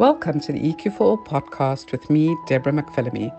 [0.00, 3.30] Welcome to the EQ for All podcast with me, Deborah McPhillamy.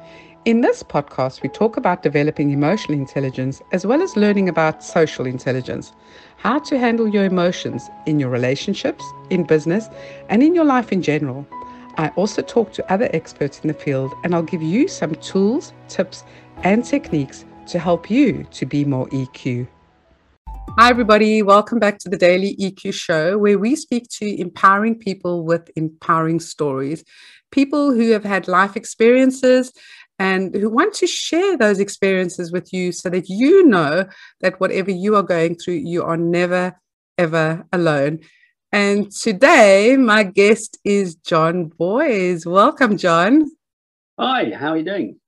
[0.45, 5.25] In this podcast, we talk about developing emotional intelligence as well as learning about social
[5.25, 5.91] intelligence,
[6.37, 9.89] how to handle your emotions in your relationships, in business,
[10.29, 11.47] and in your life in general.
[11.97, 15.73] I also talk to other experts in the field and I'll give you some tools,
[15.87, 16.23] tips,
[16.57, 19.65] and techniques to help you to be more EQ.
[20.69, 21.41] Hi, everybody.
[21.41, 26.39] Welcome back to the Daily EQ Show, where we speak to empowering people with empowering
[26.39, 27.03] stories,
[27.51, 29.73] people who have had life experiences
[30.17, 34.05] and who want to share those experiences with you so that you know
[34.39, 36.79] that whatever you are going through, you are never,
[37.17, 38.19] ever alone.
[38.71, 42.45] And today, my guest is John Boys.
[42.45, 43.51] Welcome, John.
[44.17, 45.19] Hi, how are you doing?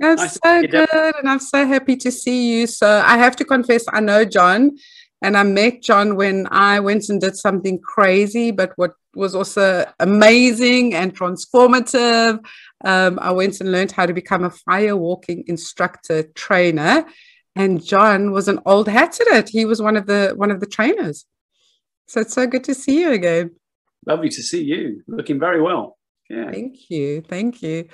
[0.00, 2.66] I'm nice so good, and I'm so happy to see you.
[2.66, 4.76] So I have to confess, I know John,
[5.22, 9.84] and I met John when I went and did something crazy, but what was also
[9.98, 12.44] amazing and transformative.
[12.84, 17.04] Um, I went and learned how to become a fire walking instructor trainer,
[17.56, 19.48] and John was an old hat at it.
[19.48, 21.26] He was one of the one of the trainers.
[22.06, 23.52] So it's so good to see you again.
[24.06, 25.02] Lovely to see you.
[25.06, 25.98] Looking very well.
[26.30, 26.52] Yeah.
[26.52, 27.22] Thank you.
[27.22, 27.88] Thank you.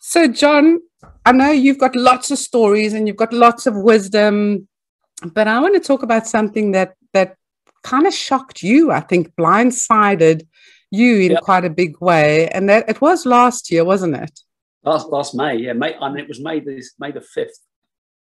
[0.00, 0.80] So, John,
[1.24, 4.66] I know you've got lots of stories and you've got lots of wisdom,
[5.32, 7.36] but I want to talk about something that that
[7.84, 8.90] kind of shocked you.
[8.90, 10.48] I think blindsided
[10.90, 11.42] you in yep.
[11.42, 14.40] quite a big way, and that it was last year, wasn't it?
[14.82, 15.94] Last last May, yeah, May.
[15.94, 17.60] I mean, it was May this May the fifth.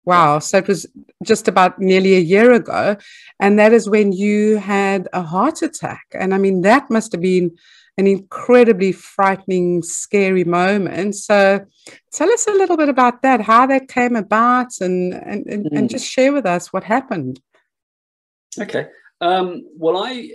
[0.05, 0.87] Wow, so it was
[1.23, 2.97] just about nearly a year ago,
[3.39, 7.21] and that is when you had a heart attack, and I mean that must have
[7.21, 7.55] been
[7.97, 11.15] an incredibly frightening, scary moment.
[11.15, 11.65] So
[12.11, 15.77] tell us a little bit about that, how that came about, and and, and, mm.
[15.77, 17.39] and just share with us what happened.
[18.59, 18.87] Okay.
[19.21, 20.31] Um, well, I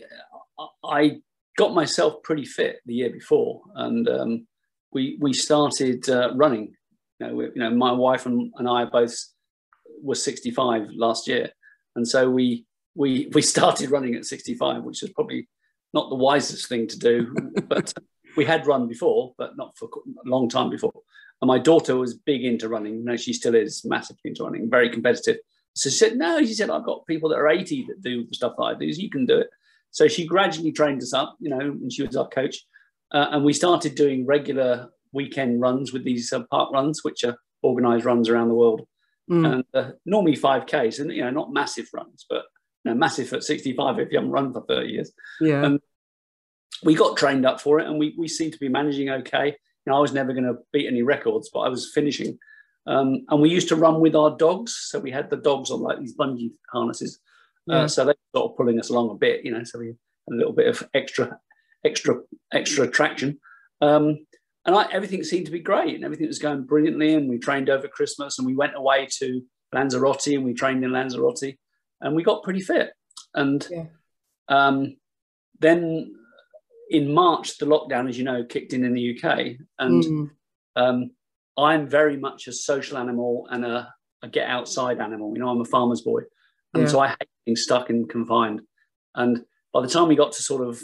[0.84, 1.20] I
[1.56, 4.46] got myself pretty fit the year before, and um,
[4.92, 6.74] we we started uh, running.
[7.18, 9.14] You know, we, you know, my wife and, and I both
[10.02, 11.50] were 65 last year,
[11.94, 15.48] and so we we we started running at 65, which is probably
[15.92, 17.34] not the wisest thing to do,
[17.68, 17.92] but
[18.36, 20.92] we had run before, but not for a long time before.
[21.40, 23.04] And my daughter was big into running.
[23.04, 25.38] Know, she still is massively into running, very competitive.
[25.74, 28.34] So she said, No, she said, I've got people that are 80 that do the
[28.34, 29.48] stuff that I do, so you can do it.
[29.90, 32.56] So she gradually trained us up, you know, and she was our coach.
[33.12, 37.36] Uh, and we started doing regular weekend runs with these uh, park runs, which are
[37.62, 38.86] organized runs around the world.
[39.28, 39.52] Mm.
[39.52, 42.44] And uh, normally 5Ks, and, you know, not massive runs, but
[42.84, 45.12] you know, massive at 65 if you haven't run for 30 years.
[45.40, 45.64] Yeah.
[45.64, 45.80] And
[46.82, 49.46] we got trained up for it and we, we seemed to be managing okay.
[49.46, 52.38] You know, I was never going to beat any records, but I was finishing.
[52.86, 54.74] Um, and we used to run with our dogs.
[54.88, 57.20] So we had the dogs on like these bungee harnesses.
[57.70, 57.82] Uh, yeah.
[57.82, 59.96] Uh, so they sort of pulling us along a bit, you know, so we had
[60.30, 61.38] a little bit of extra,
[61.84, 62.16] extra,
[62.52, 63.38] extra traction.
[63.82, 64.26] Um,
[64.66, 67.14] and I, everything seemed to be great and everything was going brilliantly.
[67.14, 69.42] And we trained over Christmas and we went away to
[69.74, 71.54] Lanzarote and we trained in Lanzarote
[72.00, 72.92] and we got pretty fit.
[73.34, 73.84] And yeah.
[74.48, 74.96] um,
[75.58, 76.14] then
[76.90, 80.30] in March, the lockdown, as you know, kicked in in the UK, and mm.
[80.76, 81.10] um,
[81.56, 85.32] I'm very much a social animal and a, a, get outside animal.
[85.34, 86.22] You know, I'm a farmer's boy,
[86.74, 86.88] and yeah.
[86.88, 88.62] so I hate being stuck and confined.
[89.14, 90.82] And by the time we got to sort of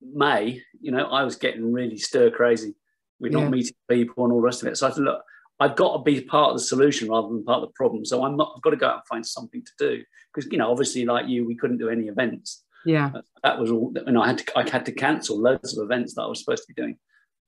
[0.00, 2.74] May, you know, I was getting really stir crazy.
[3.18, 3.50] We're not yeah.
[3.50, 4.76] meeting people and all the rest of it.
[4.76, 5.22] So I said, look,
[5.58, 8.04] I've got to be part of the solution rather than part of the problem.
[8.04, 8.52] So I'm not.
[8.56, 10.02] I've got to go out and find something to do
[10.34, 12.64] because you know, obviously, like you, we couldn't do any events.
[12.84, 13.10] Yeah,
[13.42, 13.92] that was all.
[14.06, 14.58] And I had to.
[14.58, 16.98] I had to cancel loads of events that I was supposed to be doing,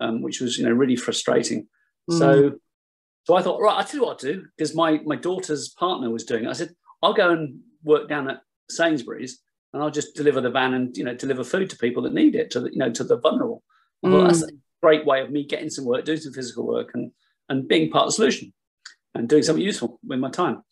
[0.00, 1.68] um, which was you know really frustrating.
[2.10, 2.18] Mm.
[2.18, 2.52] So,
[3.24, 6.10] so I thought, right, I tell you what to do because my my daughter's partner
[6.10, 6.48] was doing it.
[6.48, 6.70] I said,
[7.02, 9.40] I'll go and work down at Sainsbury's
[9.72, 12.34] and I'll just deliver the van and you know deliver food to people that need
[12.34, 13.62] it to the, you know to the vulnerable.
[14.04, 14.12] Mm.
[14.12, 14.48] Well, that's a
[14.82, 17.12] great way of me getting some work, doing some physical work, and
[17.48, 18.52] and being part of the solution
[19.14, 20.62] and doing something useful with my time.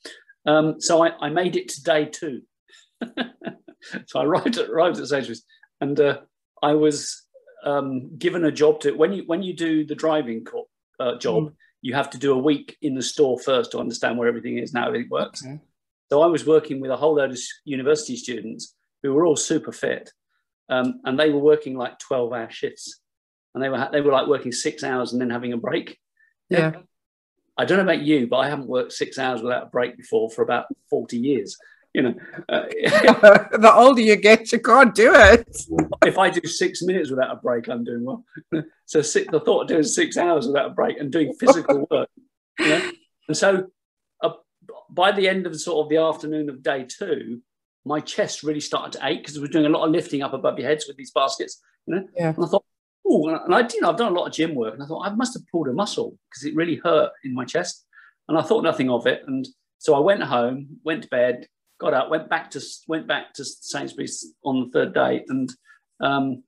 [0.47, 2.43] Um, so I, I, made it to day two.
[4.07, 5.45] so I arrived at, arrived at Sainsbury's
[5.81, 6.19] and uh,
[6.63, 7.27] I was
[7.65, 10.69] um, given a job to when you when you do the driving co-
[11.01, 11.53] uh, job, mm.
[11.83, 14.73] you have to do a week in the store first to understand where everything is
[14.73, 15.45] and how everything works.
[15.45, 15.61] Okay.
[16.11, 19.73] So I was working with a whole load of university students who were all super
[19.73, 20.11] fit,
[20.69, 23.01] um, and they were working like twelve hour shifts,
[23.55, 25.99] and they were they were like working six hours and then having a break.
[26.49, 26.73] Yeah.
[27.59, 30.31] I don't know about you, but I haven't worked six hours without a break before
[30.31, 31.57] for about 40 years.
[31.95, 32.15] You know,
[32.51, 35.49] uh, the older you get, you can't do it.
[36.05, 38.25] if I do six minutes without a break, I'm doing well.
[38.89, 42.09] So six, the thought of doing six hours without a break and doing physical work,
[42.61, 42.93] you know?
[43.27, 43.67] and so
[44.23, 44.31] uh,
[44.89, 47.41] by the end of sort of the afternoon of day two,
[47.85, 50.35] my chest really started to ache because we were doing a lot of lifting up
[50.35, 52.09] above your heads with these baskets, you know.
[52.17, 52.33] Yeah.
[52.37, 52.65] And I thought,
[53.09, 55.07] oh, and I, you know, I've done a lot of gym work, and I thought
[55.07, 57.85] I must have pulled a muscle because it really hurt in my chest,
[58.29, 59.47] and I thought nothing of it, and
[59.79, 61.47] so I went home, went to bed,
[61.79, 65.51] got up, went back to went back to Sainsbury's on the third day, and
[66.01, 66.43] um,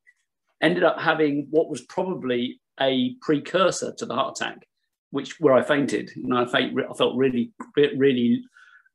[0.63, 4.67] ended up having what was probably a precursor to the heart attack,
[5.11, 6.11] which where I fainted.
[6.17, 8.43] You know, I, felt, I felt really, really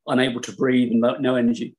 [0.08, 1.76] unable to breathe and no energy,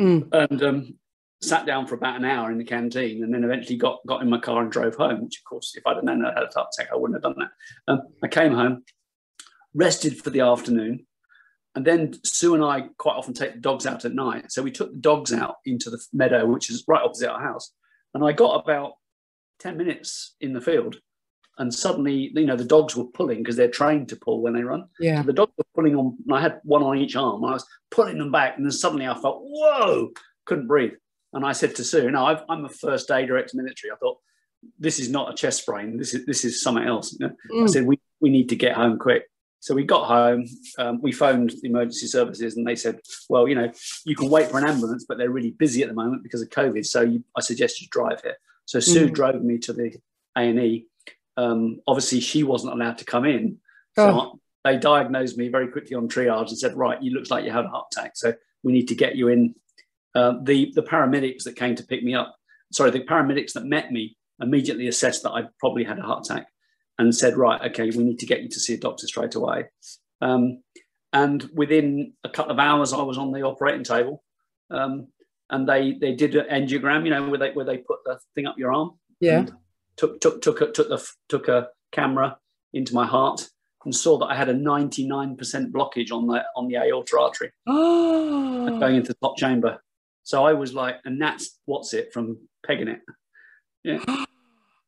[0.00, 0.28] mm.
[0.32, 0.94] and um,
[1.42, 4.30] sat down for about an hour in the canteen, and then eventually got got in
[4.30, 5.24] my car and drove home.
[5.24, 7.34] Which, of course, if I'd have known I had a heart attack, I wouldn't have
[7.34, 7.92] done that.
[7.92, 8.84] Um, I came home,
[9.74, 11.06] rested for the afternoon,
[11.74, 14.52] and then Sue and I quite often take the dogs out at night.
[14.52, 17.72] So we took the dogs out into the meadow, which is right opposite our house.
[18.14, 18.92] And I got about
[19.60, 20.96] 10 minutes in the field.
[21.58, 24.62] And suddenly, you know, the dogs were pulling because they're trained to pull when they
[24.62, 24.84] run.
[25.00, 25.20] Yeah.
[25.20, 27.44] So the dogs were pulling on, I had one on each arm.
[27.44, 28.56] I was pulling them back.
[28.56, 30.10] And then suddenly I felt, whoa,
[30.44, 30.92] couldn't breathe.
[31.32, 33.90] And I said to Sue, no, i am a first aider ex military.
[33.90, 34.18] I thought,
[34.78, 35.96] this is not a chest sprain.
[35.96, 37.16] This is this is something else.
[37.18, 37.34] You know?
[37.52, 37.62] mm.
[37.64, 39.24] I said, we, we need to get home quick.
[39.62, 40.44] So we got home,
[40.78, 42.98] um, we phoned the emergency services, and they said,
[43.28, 43.70] "Well, you know,
[44.04, 46.48] you can wait for an ambulance, but they're really busy at the moment because of
[46.48, 46.84] COVID.
[46.84, 49.14] So you, I suggest you drive here." So Sue mm.
[49.14, 49.94] drove me to the
[50.36, 50.86] A and E.
[51.36, 53.58] Um, obviously, she wasn't allowed to come in,
[53.94, 54.40] so oh.
[54.64, 57.64] they diagnosed me very quickly on triage and said, "Right, you looks like you had
[57.64, 59.54] a heart attack, so we need to get you in."
[60.14, 62.36] Uh, the the paramedics that came to pick me up,
[62.72, 66.46] sorry, the paramedics that met me immediately assessed that I probably had a heart attack
[66.98, 69.64] and said, right, okay, we need to get you to see a doctor straight away.
[70.20, 70.62] Um,
[71.12, 74.22] and within a couple of hours, I was on the operating table.
[74.70, 75.08] Um,
[75.50, 78.46] and they they did an angiogram, you know, where they where they put the thing
[78.46, 78.92] up your arm.
[79.20, 79.46] Yeah.
[79.96, 82.38] Took took took a, took the took a camera
[82.72, 83.48] into my heart
[83.84, 85.36] and saw that I had a 99%
[85.72, 88.78] blockage on the on the aorta artery oh.
[88.80, 89.82] going into the top chamber.
[90.24, 93.00] So I was like, and that's what's it from pegging it.
[93.82, 94.04] Yeah.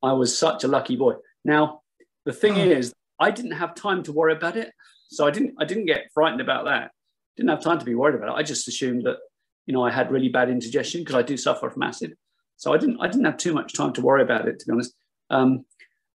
[0.02, 1.14] I was such a lucky boy.
[1.44, 1.80] Now,
[2.24, 2.64] the thing oh.
[2.64, 4.72] is, I didn't have time to worry about it,
[5.08, 5.54] so I didn't.
[5.60, 6.90] I didn't get frightened about that.
[7.36, 8.38] Didn't have time to be worried about it.
[8.38, 9.18] I just assumed that
[9.66, 12.16] you know I had really bad indigestion because I do suffer from acid.
[12.56, 12.98] So I didn't.
[13.00, 14.94] I didn't have too much time to worry about it, to be honest.
[15.30, 15.64] Um,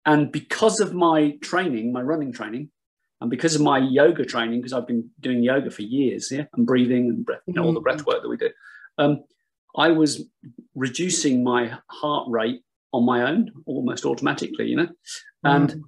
[0.05, 2.71] and because of my training, my running training,
[3.21, 6.67] and because of my yoga training, because I've been doing yoga for years, yeah, and
[6.67, 8.07] breathing and breath, you know, all the breath mm.
[8.07, 8.51] work that we do,
[8.99, 9.25] um,
[9.77, 10.25] I was
[10.75, 12.63] reducing my heart rate
[12.93, 14.89] on my own almost automatically, you know,
[15.45, 15.83] and mm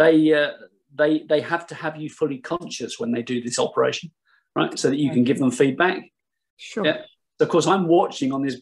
[0.00, 0.52] they uh,
[0.94, 4.10] they they have to have you fully conscious when they do this operation,
[4.56, 4.78] right?
[4.78, 6.10] So that you can give them feedback.
[6.56, 6.86] Sure.
[6.86, 7.02] Yeah.
[7.38, 8.60] So of course, I'm watching on this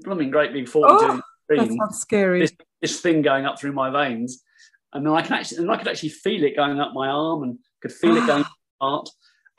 [0.00, 1.78] blooming great big 42 oh, screen.
[1.78, 2.40] That's scary.
[2.40, 4.42] This, this thing going up through my veins,
[4.92, 7.42] and then I can actually and I could actually feel it going up my arm
[7.42, 8.44] and could feel it going
[8.80, 9.08] my heart.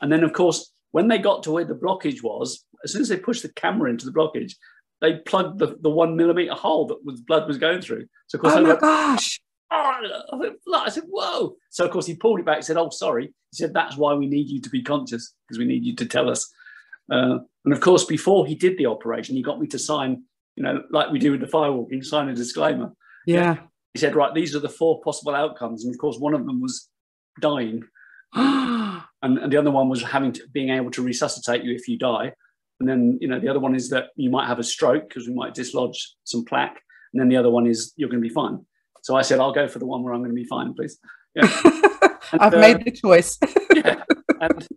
[0.01, 3.09] And then of course, when they got to where the blockage was, as soon as
[3.09, 4.53] they pushed the camera into the blockage,
[5.01, 8.05] they plugged the, the one millimeter hole that was blood was going through.
[8.27, 9.39] So of course, oh my gosh
[9.71, 11.55] oh, I said, whoa.
[11.69, 13.25] So, of course, he pulled it back and said, oh, sorry.
[13.25, 16.05] He said, that's why we need you to be conscious because we need you to
[16.05, 16.51] tell us.
[17.11, 20.23] Uh, and of course, before he did the operation, he got me to sign,
[20.55, 22.91] you know, like we do with the firewalking, sign a disclaimer.
[23.25, 23.57] Yeah.
[23.93, 25.83] He said, right, these are the four possible outcomes.
[25.83, 26.87] And of course, one of them was
[27.41, 27.83] dying.
[28.33, 31.97] and, and the other one was having to, being able to resuscitate you if you
[31.97, 32.33] die.
[32.79, 35.27] And then, you know, the other one is that you might have a stroke because
[35.27, 36.79] we might dislodge some plaque.
[37.13, 38.65] And then the other one is you're going to be fine.
[39.01, 40.99] So I said, I'll go for the one where I'm going to be fine, please.
[41.35, 41.49] Yeah.
[42.31, 43.39] And, I've uh, made the choice.
[43.75, 44.03] yeah.
[44.39, 44.67] And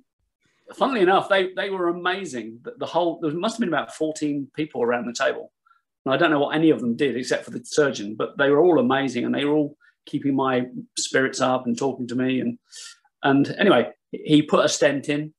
[0.75, 2.61] funnily enough, they, they were amazing.
[2.63, 5.53] The, the, whole, there must have been about 14 people around the table.
[6.07, 8.49] And I don't know what any of them did except for the surgeon, but they
[8.49, 9.77] were all amazing and they were all
[10.07, 10.67] keeping my
[10.99, 12.41] spirits up and talking to me.
[12.41, 12.59] And,
[13.23, 15.35] and anyway, he put a stent in.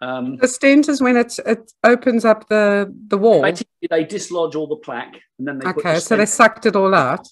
[0.00, 3.42] Um, the stent is when it, it opens up the, the wall.
[3.42, 3.54] They,
[3.90, 6.94] they dislodge all the plaque and then they okay, the so they sucked it all
[6.94, 7.26] out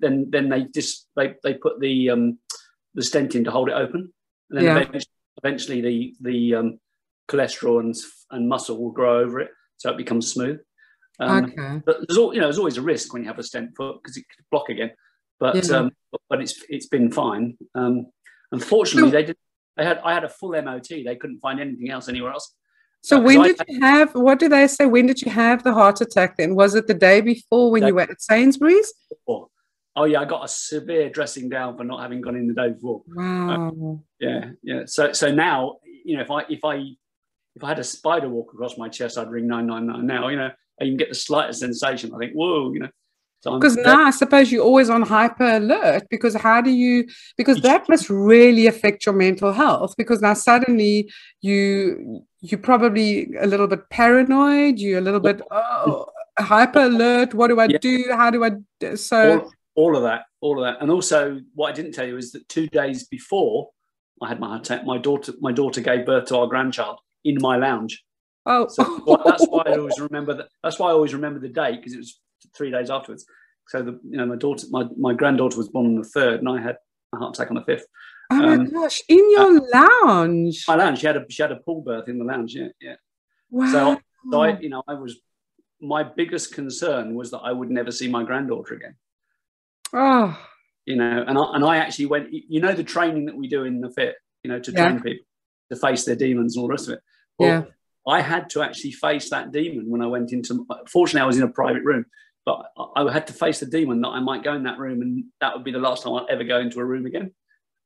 [0.00, 2.38] then then they just they, they put the um,
[2.94, 4.12] the stent in to hold it open,
[4.50, 4.76] and then yeah.
[4.76, 5.06] eventually,
[5.42, 6.80] eventually, the the um,
[7.28, 7.94] cholesterol and
[8.30, 10.60] and muscle will grow over it, so it becomes smooth.
[11.20, 11.82] Um, okay.
[11.84, 14.02] But there's all you know, there's always a risk when you have a stent put
[14.02, 14.92] because it could block again.
[15.40, 15.76] But yeah.
[15.76, 15.92] um,
[16.28, 17.56] but it's it's been fine.
[17.74, 18.06] Um,
[18.50, 19.36] unfortunately, so, they did.
[19.76, 20.88] They had I had a full MOT.
[20.88, 22.54] They couldn't find anything else anywhere else.
[23.04, 24.14] So when did you have?
[24.14, 24.86] What do they say?
[24.86, 26.36] When did you have the heart attack?
[26.36, 28.92] Then was it the day before when you were at Sainsbury's?
[29.08, 29.48] Before
[29.96, 32.70] oh yeah, I got a severe dressing down for not having gone in the day
[32.70, 33.02] before.
[33.06, 33.68] Wow.
[33.68, 34.82] Uh, yeah, yeah.
[34.86, 36.76] So so now, you know, if I if I
[37.54, 40.06] if I had a spider walk across my chest, I'd ring nine nine nine.
[40.06, 40.50] Now, you know,
[40.80, 42.12] I can get the slightest sensation.
[42.14, 42.88] I think, whoa, you know.
[43.44, 47.88] Because now I suppose you're always on hyper alert because how do you because that
[47.88, 53.88] must really affect your mental health because now suddenly you you're probably a little bit
[53.90, 56.06] paranoid you're a little bit oh
[56.38, 57.78] hyper alert what do i yeah.
[57.78, 58.96] do how do i do?
[58.96, 62.32] so all of that, all of that, and also what I didn't tell you is
[62.32, 63.70] that two days before
[64.20, 68.04] I had my my daughter my daughter gave birth to our grandchild in my lounge.
[68.44, 68.82] Oh, so
[69.24, 70.48] that's why I always remember that.
[70.62, 72.20] That's why I always remember the date because it was
[72.56, 73.24] three days afterwards.
[73.68, 76.48] So the you know my daughter my, my granddaughter was born on the third, and
[76.48, 76.76] I had
[77.14, 77.86] a heart attack on the fifth.
[78.30, 79.02] Oh my um, gosh!
[79.08, 80.64] In your uh, lounge.
[80.66, 81.00] My lounge.
[81.00, 82.54] She had a she had a pool birth in the lounge.
[82.54, 82.96] Yeah, yeah.
[83.50, 83.72] Wow.
[83.72, 85.18] So, so I, you know, I was
[85.80, 88.96] my biggest concern was that I would never see my granddaughter again.
[89.92, 90.38] Oh.
[90.86, 92.28] You know, and I, and I actually went.
[92.32, 94.16] You know, the training that we do in the fit.
[94.42, 94.88] You know, to yeah.
[94.88, 95.26] train people
[95.70, 97.00] to face their demons and all the rest of it.
[97.38, 98.12] Well, yeah.
[98.12, 100.66] I had to actually face that demon when I went into.
[100.88, 102.06] Fortunately, I was in a private room,
[102.44, 105.24] but I had to face the demon that I might go in that room, and
[105.40, 107.32] that would be the last time I'd ever go into a room again.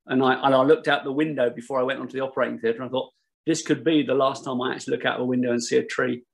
[0.07, 2.83] And I and I looked out the window before I went onto the operating theatre.
[2.83, 3.13] and I thought
[3.47, 5.85] this could be the last time I actually look out the window and see a
[5.85, 6.25] tree,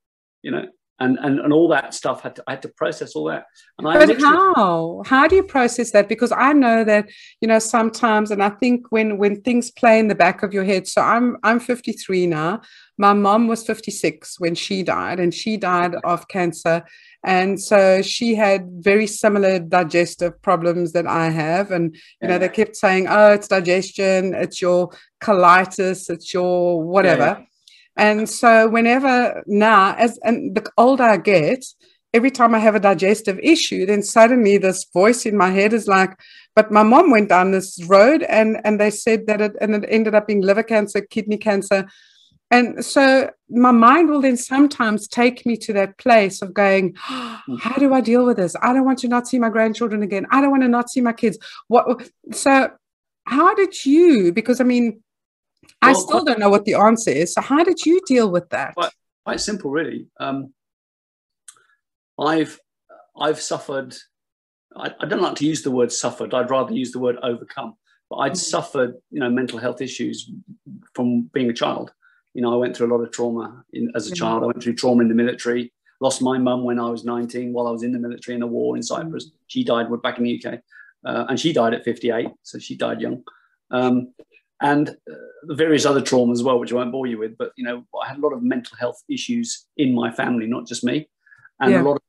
[0.43, 0.67] you know.
[1.01, 3.47] And, and, and all that stuff had to I had to process all that.
[3.77, 6.09] And but I how how do you process that?
[6.09, 7.09] Because I know that
[7.41, 10.63] you know sometimes, and I think when when things play in the back of your
[10.63, 10.87] head.
[10.87, 12.61] So I'm I'm 53 now.
[12.99, 16.85] My mom was 56 when she died, and she died of cancer
[17.25, 21.71] and so she had very similar digestive problems that I have.
[21.71, 24.91] And, you know, they kept saying, oh, it's digestion, it's your
[25.23, 27.39] colitis, it's your whatever.
[27.39, 27.45] Yeah.
[27.97, 31.65] And so whenever now, as and the older I get,
[32.15, 35.87] every time I have a digestive issue, then suddenly this voice in my head is
[35.89, 36.19] like,
[36.55, 39.85] but my mom went down this road and and they said that it and it
[39.89, 41.89] ended up being liver cancer, kidney cancer.
[42.51, 47.41] And so my mind will then sometimes take me to that place of going, oh,
[47.61, 48.55] how do I deal with this?
[48.61, 50.27] I don't want to not see my grandchildren again.
[50.31, 51.39] I don't want to not see my kids.
[51.69, 52.71] What so
[53.25, 55.03] how did you because I mean
[55.83, 57.35] well, I still don't know what the answer is.
[57.35, 58.75] So how did you deal with that?
[58.75, 58.93] Quite,
[59.25, 60.07] quite simple, really.
[60.19, 60.53] Um,
[62.19, 62.59] I've
[63.19, 63.95] I've suffered.
[64.75, 66.33] I, I, don't like to use the word suffered.
[66.33, 67.75] I'd rather use the word overcome.
[68.09, 68.37] But I'd mm-hmm.
[68.37, 70.31] suffered, you know, mental health issues
[70.95, 71.93] from being a child
[72.35, 74.43] you know, I went through a lot of trauma in, as a child.
[74.43, 75.73] I went through trauma in the military.
[76.01, 78.47] Lost my mum when I was 19 while I was in the military in a
[78.47, 79.27] war in Cyprus.
[79.27, 79.37] Mm-hmm.
[79.47, 80.61] She died back in the UK,
[81.05, 83.23] uh, and she died at 58, so she died young.
[83.71, 84.13] Um,
[84.61, 87.37] and uh, various other traumas as well, which I won't bore you with.
[87.37, 90.67] But you know, I had a lot of mental health issues in my family, not
[90.67, 91.09] just me,
[91.61, 91.83] and yeah.
[91.83, 92.03] a lot of,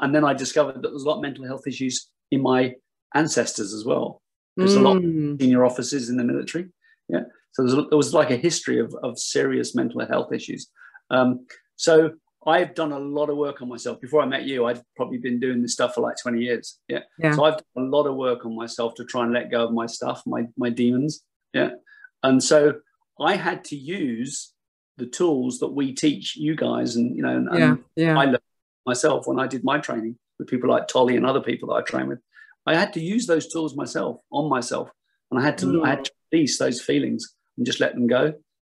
[0.00, 2.74] and then I discovered that there's a lot of mental health issues in my
[3.14, 4.22] ancestors as well.
[4.56, 4.80] There's mm.
[4.80, 5.40] a lot of mm.
[5.40, 6.68] senior officers in the military.
[7.08, 7.22] Yeah.
[7.52, 10.68] So there was like a history of, of serious mental health issues.
[11.10, 11.46] Um,
[11.76, 12.12] so
[12.46, 14.00] I've done a lot of work on myself.
[14.00, 16.78] Before I met you, I'd probably been doing this stuff for like 20 years.
[16.88, 17.00] Yeah.
[17.18, 17.32] yeah.
[17.34, 19.72] So I've done a lot of work on myself to try and let go of
[19.72, 21.22] my stuff, my my demons.
[21.52, 21.70] Yeah.
[22.22, 22.80] And so
[23.20, 24.52] I had to use
[24.98, 28.18] the tools that we teach you guys and you know and, yeah, yeah.
[28.18, 28.38] I learned
[28.86, 31.82] myself when I did my training with people like Tolly and other people that I
[31.82, 32.18] train with.
[32.66, 34.90] I had to use those tools myself on myself.
[35.30, 35.84] And I had to mm.
[35.84, 38.34] I had to release those feelings and just let them go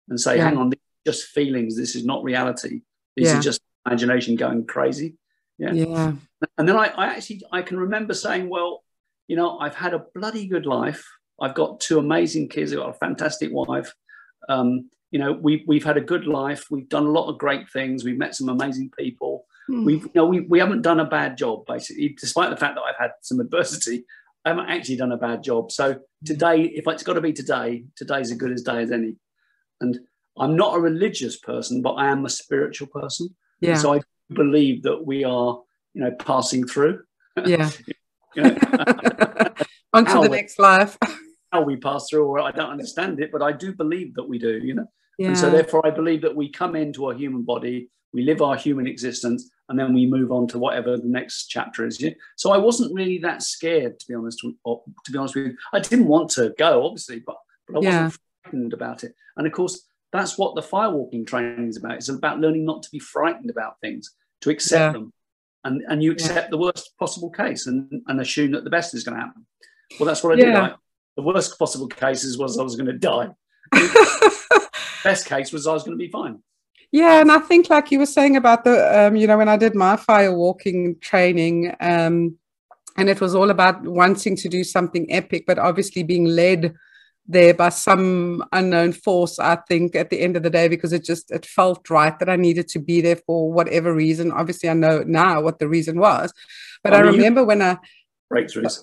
[0.08, 0.44] and say, yeah.
[0.44, 1.76] hang on, these are just feelings.
[1.76, 2.82] This is not reality.
[3.16, 3.38] These yeah.
[3.38, 5.16] are just imagination going crazy.
[5.58, 5.72] Yeah.
[5.72, 6.12] yeah.
[6.58, 8.84] And then I, I actually I can remember saying, well,
[9.28, 11.04] you know, I've had a bloody good life.
[11.40, 12.72] I've got two amazing kids.
[12.72, 13.94] I've got a fantastic wife.
[14.48, 16.66] Um, you know, we've we've had a good life.
[16.70, 18.04] We've done a lot of great things.
[18.04, 19.46] We've met some amazing people.
[19.70, 19.84] Mm.
[19.84, 22.82] We've you know we, we haven't done a bad job basically, despite the fact that
[22.82, 24.04] I've had some adversity.
[24.44, 25.72] I haven't actually done a bad job.
[25.72, 29.16] So today, if it's got to be today, today's as good as day as any.
[29.80, 29.98] And
[30.38, 33.34] I'm not a religious person, but I am a spiritual person.
[33.60, 33.74] Yeah.
[33.74, 34.02] So I
[34.32, 35.60] believe that we are,
[35.94, 37.02] you know, passing through.
[37.44, 37.70] Yeah.
[38.36, 38.56] you know,
[39.92, 40.96] On to the next life.
[41.52, 44.38] How we pass through, or I don't understand it, but I do believe that we
[44.38, 44.86] do, you know.
[45.18, 45.28] Yeah.
[45.28, 48.56] And so therefore I believe that we come into a human body, we live our
[48.56, 52.00] human existence, and then we move on to whatever the next chapter is.
[52.00, 52.10] Yeah?
[52.36, 54.44] So I wasn't really that scared, to be honest.
[54.64, 57.36] Or, to be honest with you, I didn't want to go, obviously, but,
[57.66, 59.14] but I wasn't frightened about it.
[59.36, 61.96] And of course, that's what the firewalking training is about.
[61.96, 64.92] It's about learning not to be frightened about things, to accept yeah.
[64.92, 65.12] them,
[65.64, 69.02] and and you accept the worst possible case and and assume that the best is
[69.02, 69.44] going to happen.
[69.98, 70.54] Well, that's what I did.
[70.54, 70.74] Right?
[71.16, 73.30] The worst possible cases was I was going to die.
[75.04, 76.42] best case was I was going to be fine.
[76.92, 79.56] Yeah, and I think like you were saying about the, um, you know, when I
[79.56, 82.38] did my fire walking training, um,
[82.96, 86.74] and it was all about wanting to do something epic, but obviously being led
[87.28, 89.38] there by some unknown force.
[89.38, 92.28] I think at the end of the day, because it just it felt right that
[92.28, 94.30] I needed to be there for whatever reason.
[94.32, 96.32] Obviously, I know now what the reason was,
[96.82, 97.78] but I, I remember when I
[98.32, 98.80] breakthroughs.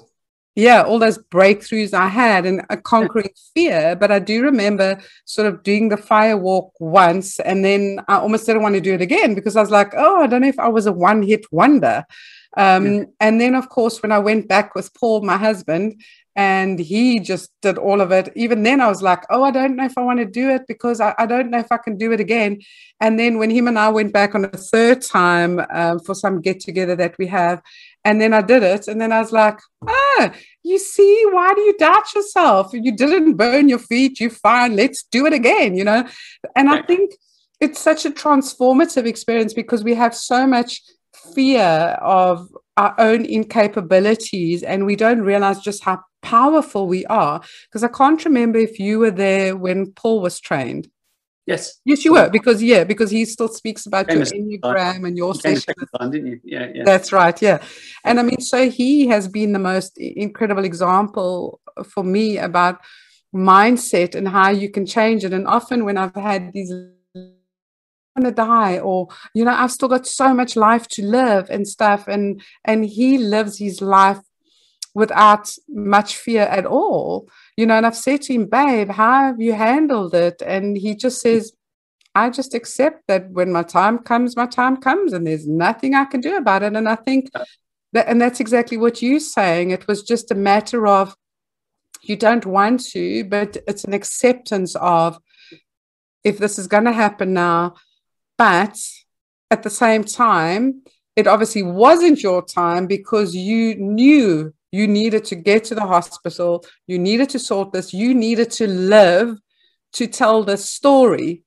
[0.55, 3.95] Yeah, all those breakthroughs I had and a conquering fear.
[3.95, 8.45] But I do remember sort of doing the fire walk once, and then I almost
[8.45, 10.59] didn't want to do it again because I was like, oh, I don't know if
[10.59, 12.05] I was a one hit wonder.
[12.55, 13.03] Um, yeah.
[13.19, 16.01] And then, of course, when I went back with Paul, my husband,
[16.35, 18.31] and he just did all of it.
[18.35, 20.63] Even then, I was like, oh, I don't know if I want to do it
[20.67, 22.61] because I, I don't know if I can do it again.
[22.99, 26.41] And then when him and I went back on a third time um, for some
[26.41, 27.61] get together that we have,
[28.03, 31.61] and then I did it, and then I was like, ah, you see, why do
[31.61, 32.71] you doubt yourself?
[32.73, 36.07] You didn't burn your feet, you're fine, let's do it again, you know?
[36.55, 37.13] And I think
[37.61, 40.81] it's such a transformative experience because we have so much
[41.33, 47.41] fear of our own incapabilities and we don't realize just how powerful we are.
[47.67, 50.89] Because I can't remember if you were there when Paul was trained.
[51.45, 51.81] Yes.
[51.83, 55.73] Yes, you were because yeah, because he still speaks about your enneagram and your session.
[55.99, 56.39] Didn't you?
[56.43, 56.83] Yeah, yeah.
[56.85, 57.39] That's right.
[57.41, 57.61] Yeah,
[58.05, 62.79] and I mean, so he has been the most incredible example for me about
[63.35, 65.33] mindset and how you can change it.
[65.33, 66.71] And often when I've had these
[68.15, 71.67] I'm to die or you know i've still got so much life to live and
[71.67, 74.19] stuff and and he lives his life
[74.93, 77.29] without much fear at all.
[77.57, 80.41] You know and i've said to him babe how have you handled it?
[80.45, 81.53] And he just says
[82.15, 86.05] i just accept that when my time comes my time comes and there's nothing i
[86.05, 86.75] can do about it.
[86.75, 87.29] And i think
[87.93, 89.71] that and that's exactly what you're saying.
[89.71, 91.15] It was just a matter of
[92.01, 95.19] you don't want to but it's an acceptance of
[96.23, 97.75] if this is going to happen now.
[98.37, 98.77] But
[99.51, 100.81] at the same time,
[101.15, 106.65] it obviously wasn't your time because you knew you needed to get to the hospital,
[106.87, 109.37] you needed to sort this, you needed to live
[109.93, 111.43] to tell the story.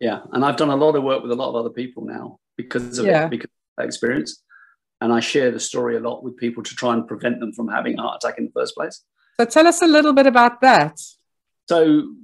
[0.00, 2.38] Yeah, and I've done a lot of work with a lot of other people now
[2.56, 3.26] because of yeah.
[3.26, 4.42] it, because of that experience.
[5.02, 7.68] And I share the story a lot with people to try and prevent them from
[7.68, 9.04] having a heart attack in the first place.
[9.38, 10.98] So tell us a little bit about that.
[11.68, 12.14] So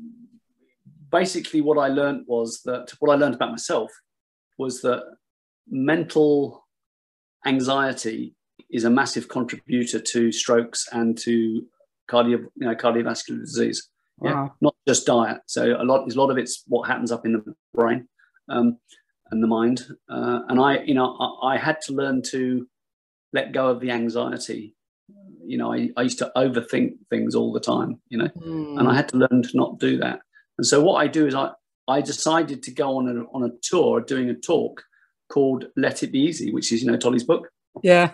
[1.11, 3.91] basically what I learned was that what I learned about myself
[4.57, 5.03] was that
[5.69, 6.65] mental
[7.45, 8.35] anxiety
[8.71, 11.63] is a massive contributor to strokes and to
[12.11, 13.89] cardio, you know, cardiovascular disease.
[14.19, 14.31] Wow.
[14.31, 15.39] Yeah, not just diet.
[15.47, 18.09] So a lot, is a lot of it's what happens up in the brain
[18.49, 18.79] um,
[19.31, 19.87] and the mind.
[20.09, 22.67] Uh, and I, you know, I, I, had to learn to
[23.33, 24.75] let go of the anxiety.
[25.45, 28.01] You know, I, I used to overthink things all the time.
[28.09, 28.79] You know, mm.
[28.79, 30.21] and I had to learn to not do that.
[30.57, 31.53] And so what I do is I,
[31.87, 34.83] I decided to go on a, on a tour doing a talk
[35.29, 37.49] called Let It Be Easy, which is, you know, Tolly's book.
[37.83, 38.13] Yeah.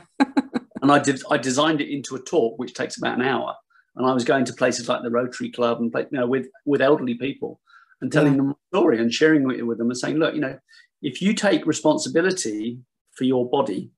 [0.82, 3.54] and I did, I designed it into a talk, which takes about an hour.
[3.96, 6.82] And I was going to places like the Rotary Club and, you know, with, with
[6.82, 7.60] elderly people
[8.00, 8.38] and telling yeah.
[8.38, 10.58] them a story and sharing it with them and saying, look, you know,
[11.00, 12.78] if you take responsibility
[13.12, 13.90] for your body,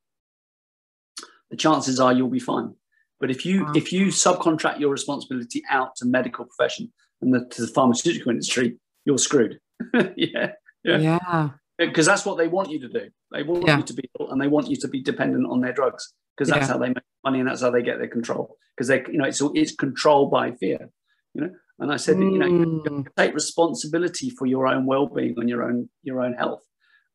[1.50, 2.74] the chances are you'll be fine.
[3.20, 3.72] But if you wow.
[3.74, 8.79] if you subcontract your responsibility out to medical profession and the, to the pharmaceutical industry,
[9.05, 9.59] you're screwed.
[10.16, 10.52] yeah,
[10.85, 11.48] yeah, yeah.
[11.79, 13.11] Because that's what they want you to do.
[13.33, 13.77] They want yeah.
[13.77, 16.49] you to be ill, and they want you to be dependent on their drugs because
[16.49, 16.73] that's yeah.
[16.73, 18.57] how they make money and that's how they get their control.
[18.75, 20.89] Because they, you know, it's it's controlled by fear.
[21.35, 22.33] You know, and I said, mm.
[22.33, 23.07] you know, you mm.
[23.17, 26.62] take responsibility for your own well-being and your own your own health,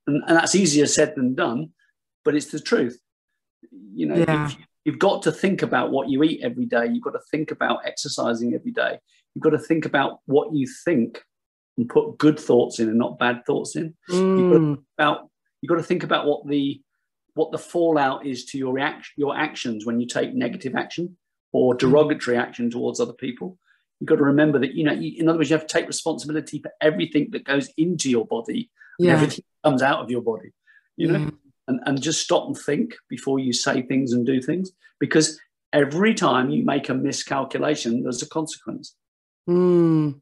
[0.06, 1.71] and, and that's easier said than done,
[2.24, 3.00] but it's the truth.
[3.71, 4.52] You know, yeah.
[4.86, 6.86] you've got to think about what you eat every day.
[6.86, 9.00] You've got to think about exercising every day.
[9.34, 11.24] You've got to think about what you think
[11.77, 13.95] and put good thoughts in and not bad thoughts in.
[14.10, 14.39] Mm.
[14.39, 14.84] You've, got mm.
[14.97, 15.29] about,
[15.62, 16.81] you've got to think about what the
[17.34, 21.17] what the fallout is to your reaction, your actions when you take negative action
[21.53, 21.79] or mm.
[21.79, 23.57] derogatory action towards other people.
[23.99, 24.93] You've got to remember that you know.
[24.93, 28.25] You, in other words, you have to take responsibility for everything that goes into your
[28.25, 29.13] body, yeah.
[29.13, 30.51] everything that comes out of your body.
[30.97, 31.31] You know,
[31.67, 35.39] and and just stop and think before you say things and do things because
[35.73, 38.95] every time you make a miscalculation, there's a consequence.
[39.49, 40.21] Mm.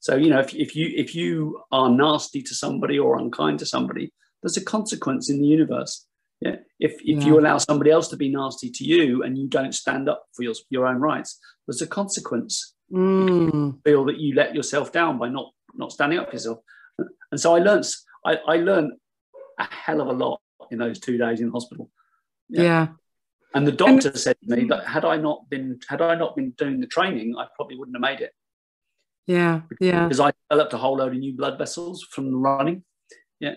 [0.00, 3.66] So you know, if, if you if you are nasty to somebody or unkind to
[3.66, 6.06] somebody, there's a consequence in the universe.
[6.40, 6.56] Yeah.
[6.78, 7.26] If if yeah.
[7.26, 10.42] you allow somebody else to be nasty to you and you don't stand up for
[10.42, 12.74] your your own rights, there's a consequence.
[12.92, 13.78] Mm.
[13.84, 16.58] feel that you let yourself down by not not standing up for yourself.
[17.30, 17.84] And so I learned
[18.26, 18.92] I, I learned
[19.60, 20.40] a hell of a lot
[20.72, 21.88] in those two days in hospital.
[22.48, 22.62] Yeah.
[22.62, 22.86] yeah.
[23.54, 26.34] And the doctor and, said to me that had I not been had I not
[26.36, 28.32] been doing the training, I probably wouldn't have made it.
[29.30, 30.04] Yeah, yeah.
[30.04, 32.82] Because I developed a whole load of new blood vessels from running.
[33.38, 33.54] Yeah.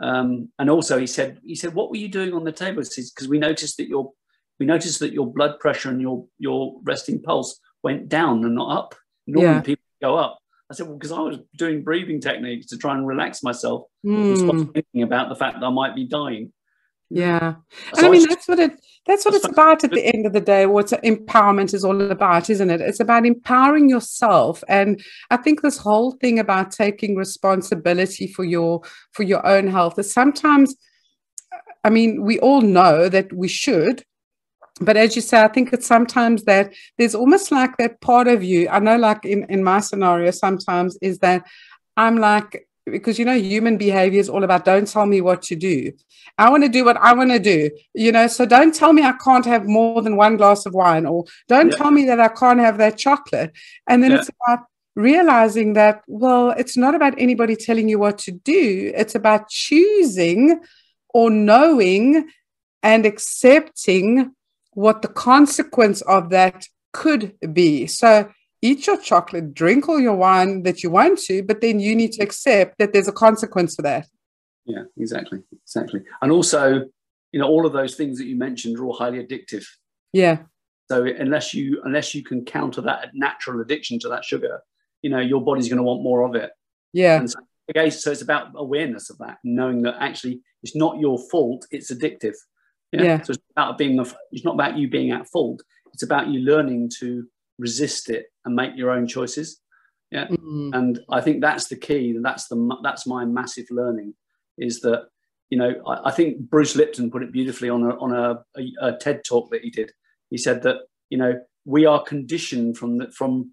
[0.00, 2.82] Um, and also he said, he said, what were you doing on the table?
[2.82, 4.12] Because we noticed that your
[4.60, 8.76] we noticed that your blood pressure and your your resting pulse went down and not
[8.76, 8.94] up.
[9.26, 9.60] Normally yeah.
[9.60, 10.38] people go up.
[10.70, 13.84] I said, well, because I was doing breathing techniques to try and relax myself.
[14.04, 14.72] Mm.
[14.74, 16.52] thinking about the fact that I might be dying.
[17.08, 17.54] Yeah.
[17.96, 18.72] And I mean that's what it
[19.06, 20.66] that's what it's about at the end of the day.
[20.66, 22.80] What empowerment is all about, isn't it?
[22.80, 24.64] It's about empowering yourself.
[24.68, 29.98] And I think this whole thing about taking responsibility for your for your own health
[29.98, 30.74] is sometimes
[31.84, 34.02] I mean, we all know that we should,
[34.80, 38.42] but as you say, I think it's sometimes that there's almost like that part of
[38.42, 38.68] you.
[38.68, 41.46] I know, like in, in my scenario, sometimes is that
[41.96, 45.56] I'm like, because you know human behavior is all about don't tell me what to
[45.56, 45.90] do
[46.38, 49.02] i want to do what i want to do you know so don't tell me
[49.02, 51.78] i can't have more than one glass of wine or don't yeah.
[51.78, 53.52] tell me that i can't have that chocolate
[53.88, 54.18] and then yeah.
[54.18, 59.14] it's about realizing that well it's not about anybody telling you what to do it's
[59.14, 60.60] about choosing
[61.12, 62.28] or knowing
[62.82, 64.32] and accepting
[64.72, 68.30] what the consequence of that could be so
[68.66, 72.12] eat your chocolate, drink all your wine that you want to, but then you need
[72.12, 74.06] to accept that there's a consequence for that.
[74.64, 75.40] Yeah, exactly.
[75.64, 76.00] Exactly.
[76.20, 76.82] And also,
[77.32, 79.64] you know, all of those things that you mentioned are all highly addictive.
[80.12, 80.38] Yeah.
[80.90, 84.60] So unless you unless you can counter that natural addiction to that sugar,
[85.02, 86.50] you know, your body's going to want more of it.
[86.92, 87.18] Yeah.
[87.18, 87.38] And so,
[87.70, 91.92] okay, so it's about awareness of that, knowing that actually it's not your fault, it's
[91.92, 92.34] addictive.
[92.92, 93.02] Yeah.
[93.02, 93.22] yeah.
[93.22, 93.98] So it's about being
[94.32, 95.62] it's not about you being at fault.
[95.92, 97.26] It's about you learning to
[97.58, 99.60] resist it and make your own choices
[100.10, 100.70] yeah mm-hmm.
[100.72, 104.14] and i think that's the key that's the that's my massive learning
[104.56, 105.08] is that
[105.50, 108.88] you know I, I think bruce lipton put it beautifully on a on a, a,
[108.88, 109.92] a, ted talk that he did
[110.30, 110.76] he said that
[111.10, 113.52] you know we are conditioned from the, from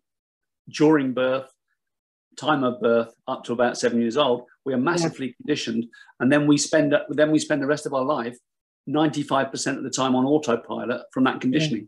[0.69, 1.49] during birth
[2.37, 5.33] time of birth up to about seven years old we are massively yeah.
[5.37, 5.85] conditioned
[6.19, 8.37] and then we spend then we spend the rest of our life
[8.89, 11.87] 95% of the time on autopilot from that conditioning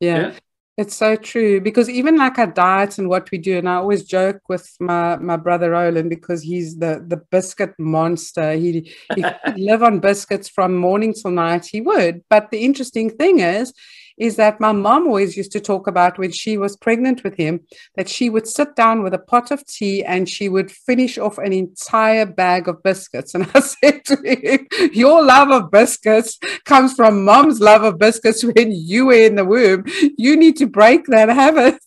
[0.00, 0.28] yeah.
[0.28, 0.38] yeah.
[0.78, 4.04] It's so true because even like our diets and what we do, and I always
[4.04, 8.52] joke with my my brother Roland because he's the the biscuit monster.
[8.52, 11.66] He he could live on biscuits from morning till night.
[11.66, 12.22] He would.
[12.30, 13.72] But the interesting thing is,
[14.18, 17.60] is that my mom always used to talk about when she was pregnant with him
[17.96, 21.38] that she would sit down with a pot of tea and she would finish off
[21.38, 23.34] an entire bag of biscuits.
[23.34, 28.44] And I said to him, Your love of biscuits comes from mom's love of biscuits
[28.44, 29.84] when you were in the womb.
[30.16, 31.82] You need to break that habit.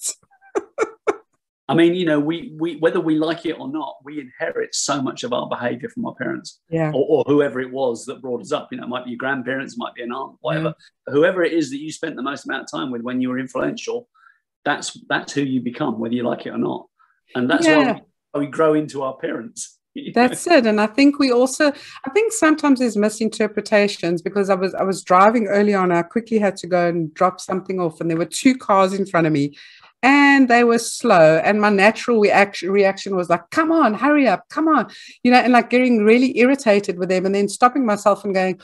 [1.71, 5.01] I mean, you know, we we whether we like it or not, we inherit so
[5.01, 8.41] much of our behaviour from our parents, yeah, or, or, whoever it was that brought
[8.41, 8.69] us up.
[8.71, 10.69] You know, it might be your grandparents, it might be an aunt, whatever.
[10.69, 10.75] Mm.
[11.07, 11.13] Yeah.
[11.13, 13.39] Whoever it is that you spent the most amount of time with when you were
[13.39, 14.09] influential,
[14.65, 16.87] that's that's who you become, whether you like it or not,
[17.35, 17.93] and that's yeah.
[17.93, 18.01] why
[18.33, 19.77] we, we grow into our parents.
[20.13, 20.65] That's it.
[20.65, 21.67] And I think we also
[22.05, 25.91] I think sometimes there's misinterpretations because I was I was driving early on.
[25.91, 29.05] I quickly had to go and drop something off, and there were two cars in
[29.05, 29.53] front of me
[30.03, 31.37] and they were slow.
[31.43, 34.89] And my natural reaction reaction was like come on hurry up come on
[35.23, 38.59] you know and like getting really irritated with them and then stopping myself and going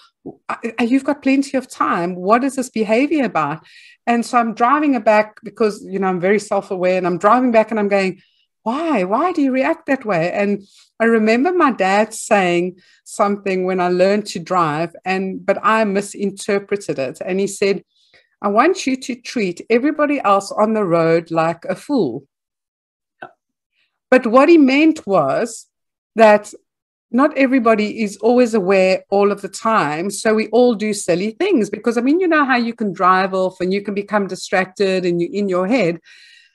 [0.50, 2.16] uh, uh, you've got plenty of time.
[2.16, 3.66] What is this behavior about?
[4.06, 7.52] And so i'm driving it back because you know i'm very self-aware and i'm driving
[7.52, 8.22] back and i'm going
[8.64, 9.06] why?
[9.06, 10.30] Why do you react that way?
[10.32, 10.68] And
[11.00, 17.00] i remember my dad saying something when i learned to drive and but i misinterpreted
[17.00, 17.20] it.
[17.26, 17.84] And he said
[18.42, 22.28] I want you to treat everybody else on the road like a fool.
[23.22, 23.30] Yeah.
[24.12, 25.68] But what he meant was
[26.16, 26.54] that
[27.10, 30.12] not everybody is always aware all of the time.
[30.12, 33.34] So we all do silly things because I mean, you know how you can drive
[33.34, 36.00] off and you can become distracted and you're in your head.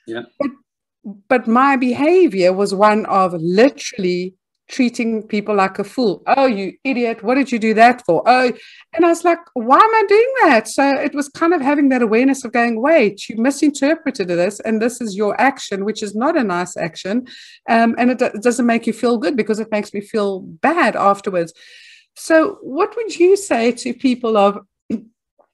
[0.05, 0.23] Yeah.
[0.39, 0.51] But,
[1.27, 4.35] but my behavior was one of literally
[4.73, 6.23] treating people like a fool.
[6.25, 7.23] Oh, you idiot.
[7.23, 8.23] What did you do that for?
[8.25, 8.51] Oh,
[8.93, 10.67] and I was like, why am I doing that?
[10.67, 14.81] So it was kind of having that awareness of going, wait, you misinterpreted this, and
[14.81, 17.27] this is your action, which is not a nice action.
[17.69, 20.95] Um, and it, it doesn't make you feel good because it makes me feel bad
[20.95, 21.53] afterwards.
[22.15, 24.59] So, what would you say to people of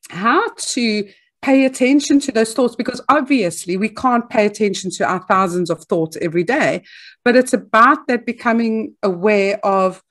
[0.10, 1.10] how to
[1.42, 5.84] pay attention to those thoughts because obviously we can't pay attention to our thousands of
[5.86, 6.84] thoughts every day
[7.24, 10.04] but it's about that becoming aware of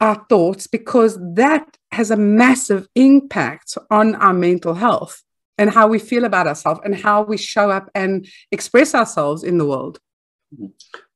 [0.00, 5.22] our thoughts because that has a massive impact on our mental health
[5.56, 9.56] and how we feel about ourselves and how we show up and express ourselves in
[9.56, 9.98] the world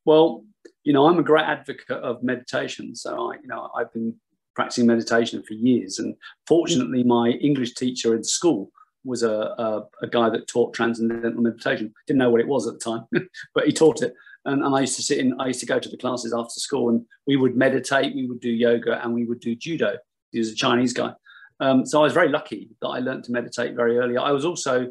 [0.04, 0.44] well
[0.82, 4.14] you know i'm a great advocate of meditation so i you know i've been
[4.54, 5.98] practicing meditation for years.
[5.98, 6.14] And
[6.46, 8.70] fortunately, my English teacher in school
[9.04, 11.92] was a, a, a, guy that taught transcendental meditation.
[12.06, 13.06] Didn't know what it was at the time,
[13.54, 14.14] but he taught it.
[14.44, 16.60] And, and, I used to sit in, I used to go to the classes after
[16.60, 19.96] school and we would meditate, we would do yoga, and we would do judo.
[20.32, 21.12] He was a Chinese guy.
[21.60, 24.16] Um, so I was very lucky that I learned to meditate very early.
[24.16, 24.88] I was also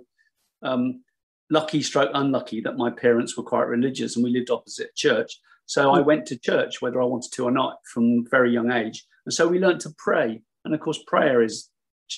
[0.61, 1.03] um,
[1.49, 5.39] lucky, stroke unlucky, that my parents were quite religious and we lived opposite church.
[5.65, 9.05] So I went to church whether I wanted to or not from very young age.
[9.25, 11.69] And so we learned to pray and of course prayer is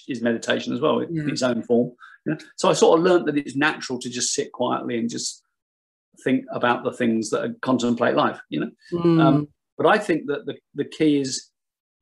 [0.07, 1.23] is meditation as well Yeah.
[1.23, 1.91] in its own form.
[2.25, 2.37] You know?
[2.57, 5.43] So I sort of learned that it's natural to just sit quietly and just
[6.23, 8.39] think about the things that are, contemplate life.
[8.49, 9.21] You know, Mm.
[9.21, 11.49] um, but I think that the the key is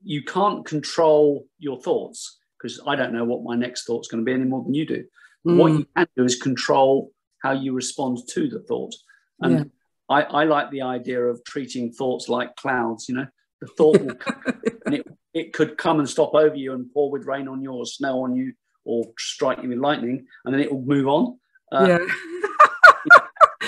[0.03, 4.25] you can't control your thoughts because I don't know what my next thought's going to
[4.25, 5.05] be any more than you do.
[5.43, 5.79] What Mm.
[5.79, 7.11] you can do is control
[7.43, 8.93] how you respond to the thought.
[9.41, 9.63] And Yeah.
[10.09, 13.07] I, I like the idea of treating thoughts like clouds.
[13.07, 13.27] You know,
[13.61, 14.41] the thought will come
[14.85, 17.71] and it, it could come and stop over you and pour with rain on you
[17.71, 18.53] or snow on you
[18.85, 21.37] or strike you with lightning, and then it will move on.
[21.71, 23.19] Uh, yeah.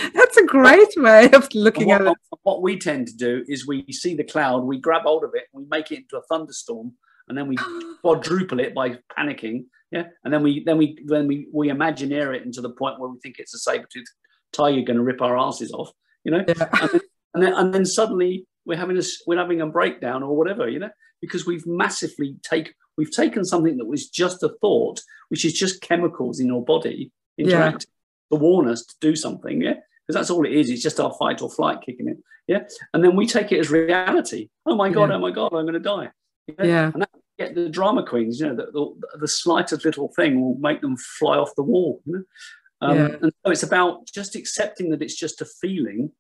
[0.14, 2.18] That's a great way of looking at it.
[2.44, 5.44] what we tend to do is we see the cloud, we grab hold of it,
[5.54, 6.94] we make it into a thunderstorm,
[7.28, 7.58] and then we
[8.02, 9.66] quadruple it by panicking.
[9.92, 13.10] Yeah, and then we then we then we we imagineer it into the point where
[13.10, 14.10] we think it's a saber-toothed
[14.54, 15.92] tiger going to rip our asses off.
[16.24, 16.70] You know, Yeah.
[16.82, 17.02] and, then,
[17.34, 20.70] and then and then suddenly we're having a we're having a breakdown or whatever.
[20.70, 20.90] You know,
[21.22, 25.82] because we've massively take we've taken something that was just a thought, which is just
[25.82, 27.46] chemicals in your body Yeah.
[27.48, 27.90] interacting
[28.32, 29.62] to warn us to do something.
[29.62, 30.70] Yeah, because that's all it is.
[30.70, 32.22] It's just our fight or flight kicking in.
[32.48, 34.50] Yeah, and then we take it as reality.
[34.66, 35.10] Oh my god!
[35.10, 35.16] Yeah.
[35.16, 35.54] Oh my god!
[35.54, 36.10] I'm going to die.
[36.58, 36.66] Know?
[36.66, 36.92] Yeah.
[36.94, 38.40] and that get the drama queens.
[38.40, 42.02] You know, the, the, the slightest little thing will make them fly off the wall.
[42.06, 42.24] You know,
[42.88, 43.06] um, Yeah.
[43.22, 46.12] and so it's about just accepting that it's just a feeling,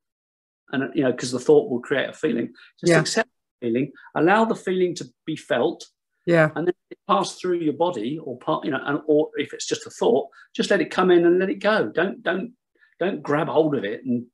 [0.72, 2.54] and you know, because the thought will create a feeling.
[2.80, 3.00] Just Yeah.
[3.02, 3.30] accept
[3.62, 5.86] feeling, allow the feeling to be felt,
[6.26, 6.50] Yeah.
[6.56, 9.68] and then it pass through your body or part, you know, and or if it's
[9.68, 11.88] just a thought, just let it come in and let it go.
[11.90, 12.54] Don't don't
[13.00, 14.26] don't grab hold of it and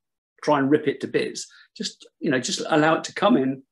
[0.44, 1.48] try and rip it to bits.
[1.76, 3.64] Just you know, just allow it to come in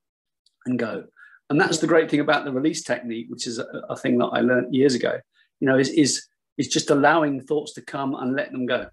[0.66, 1.06] and go.
[1.50, 4.28] And that's the great thing about the release technique, which is a, a thing that
[4.28, 5.20] I learned years ago.
[5.60, 6.26] You know, is is
[6.58, 8.88] is just allowing thoughts to come and let them go.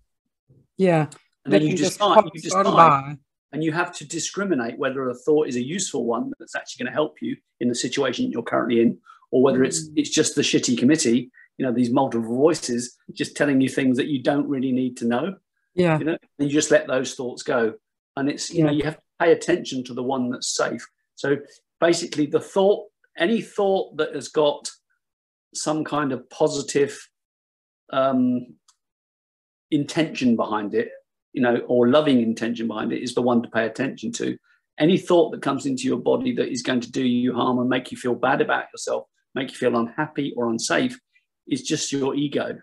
[0.77, 1.07] Yeah.
[1.45, 3.17] And then you decide, hop you decide by.
[3.53, 6.93] And you have to discriminate whether a thought is a useful one that's actually going
[6.93, 8.99] to help you in the situation you're currently in,
[9.31, 9.93] or whether it's Mm.
[9.97, 14.07] it's just the shitty committee, you know, these multiple voices just telling you things that
[14.09, 15.37] you don't really need to know.
[15.75, 15.99] Yeah.
[15.99, 17.75] You know, and you just let those thoughts go.
[18.17, 20.87] And it's you know, you have to pay attention to the one that's safe.
[21.15, 21.37] So
[21.81, 24.71] basically the thought, any thought that has got
[25.55, 27.09] some kind of positive
[27.93, 28.55] um
[29.71, 30.91] intention behind it,
[31.33, 34.37] you know, or loving intention behind it is the one to pay attention to.
[34.79, 37.69] Any thought that comes into your body that is going to do you harm and
[37.69, 40.99] make you feel bad about yourself, make you feel unhappy or unsafe,
[41.47, 42.59] is just your ego.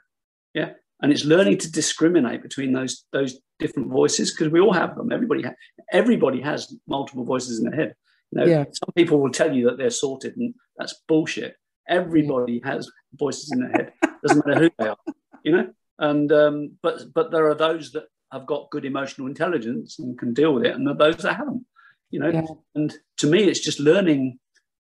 [0.54, 0.72] Yeah.
[1.02, 5.12] And it's learning to discriminate between those those different voices because we all have them.
[5.12, 5.54] Everybody ha-
[5.92, 7.96] everybody has multiple voices in their head.
[8.32, 8.64] You know, Yeah.
[8.66, 11.56] some people will tell you that they're sorted, and that's bullshit.
[11.88, 13.94] Everybody has voices in their head.
[14.26, 14.98] Doesn't matter who they are,
[15.44, 15.70] you know.
[16.00, 20.34] And um, but but there are those that have got good emotional intelligence and can
[20.34, 21.66] deal with it, and those that haven't.
[22.12, 22.46] You know, Yeah.
[22.76, 24.40] and to me, it's just learning,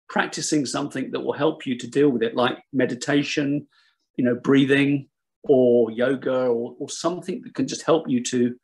[0.09, 3.69] practicing something that will help you to deal with it, like meditation,
[4.17, 5.09] you know, breathing,
[5.45, 8.57] or yoga, or, or something that can just help you to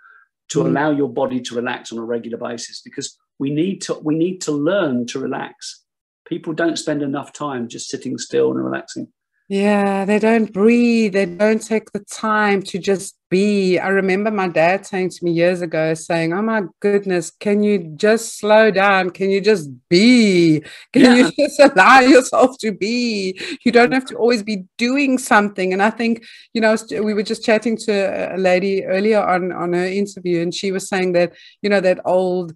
[0.51, 0.67] to Mm.
[0.67, 2.83] allow your body to relax on a regular basis.
[2.83, 5.83] Because we need to we need to learn to relax.
[6.27, 9.13] People don't spend enough time just sitting still and relaxing.
[9.47, 11.13] Yeah, they don't breathe.
[11.13, 13.79] They don't take the time to just be.
[13.79, 17.93] I remember my dad saying to me years ago, saying, Oh my goodness, can you
[17.97, 19.11] just slow down?
[19.11, 20.63] Can you just be?
[20.95, 21.15] Can Yeah.
[21.17, 23.39] you just allow yourself to be?
[23.67, 25.75] You don't have to always be doing something.
[25.75, 29.75] And I think, you know, we were just chatting to a lady earlier on on
[29.75, 32.55] her interview, and she was saying that, you know, that old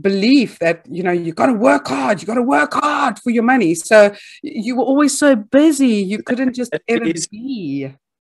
[0.00, 3.30] belief that you know you got to work hard you got to work hard for
[3.30, 7.92] your money so you were always so busy you couldn't just It ever is- be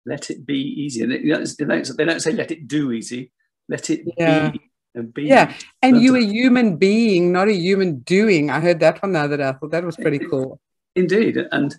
[0.07, 1.01] Let it be easy.
[1.03, 3.23] And they don't, they don't- say let it do easy.
[3.69, 4.51] Let it Yeah.
[4.51, 4.61] be
[4.97, 5.23] and be.
[5.25, 5.53] yeah
[5.83, 9.19] and you a- a human being not a human doing i heard that one the
[9.27, 10.61] other day i thought that was pretty cool
[10.97, 11.75] Indeed, and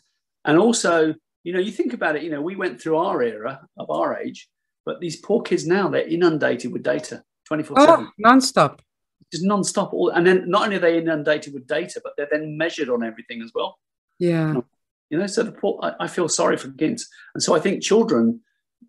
[0.47, 0.93] and also,
[1.45, 2.21] you know, you think about it.
[2.23, 4.39] You know, we went through our era of our age,
[4.85, 8.81] but these poor kids now they're inundated with data, twenty four oh seven, non-stop
[9.31, 9.93] just non-stop.
[9.93, 13.03] All and then not only are they inundated with data, but they're then measured on
[13.03, 13.79] everything as well.
[14.19, 14.55] yeah
[15.09, 17.83] You know, so the poor, I, I feel sorry for kids, and so I think
[17.83, 18.41] children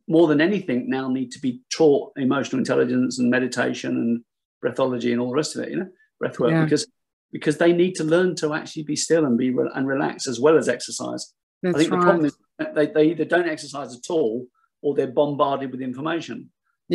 [0.09, 4.25] more than anything now need to be taught emotional intelligence and meditation and
[4.61, 5.71] breathology and all the rest of it.
[5.71, 5.89] You know,
[6.21, 6.65] breath work Yeah.
[6.65, 6.87] because
[7.33, 10.39] because they need to learn to actually be still and be re- and relax as
[10.41, 11.33] well as exercise.
[11.63, 12.37] That's I think the problem is
[12.75, 14.47] they, they either don't exercise at all
[14.83, 16.37] or they're bombarded with information.
[16.37, 16.51] And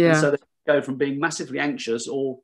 [0.05, 2.39] yeah so they go from being massively anxious or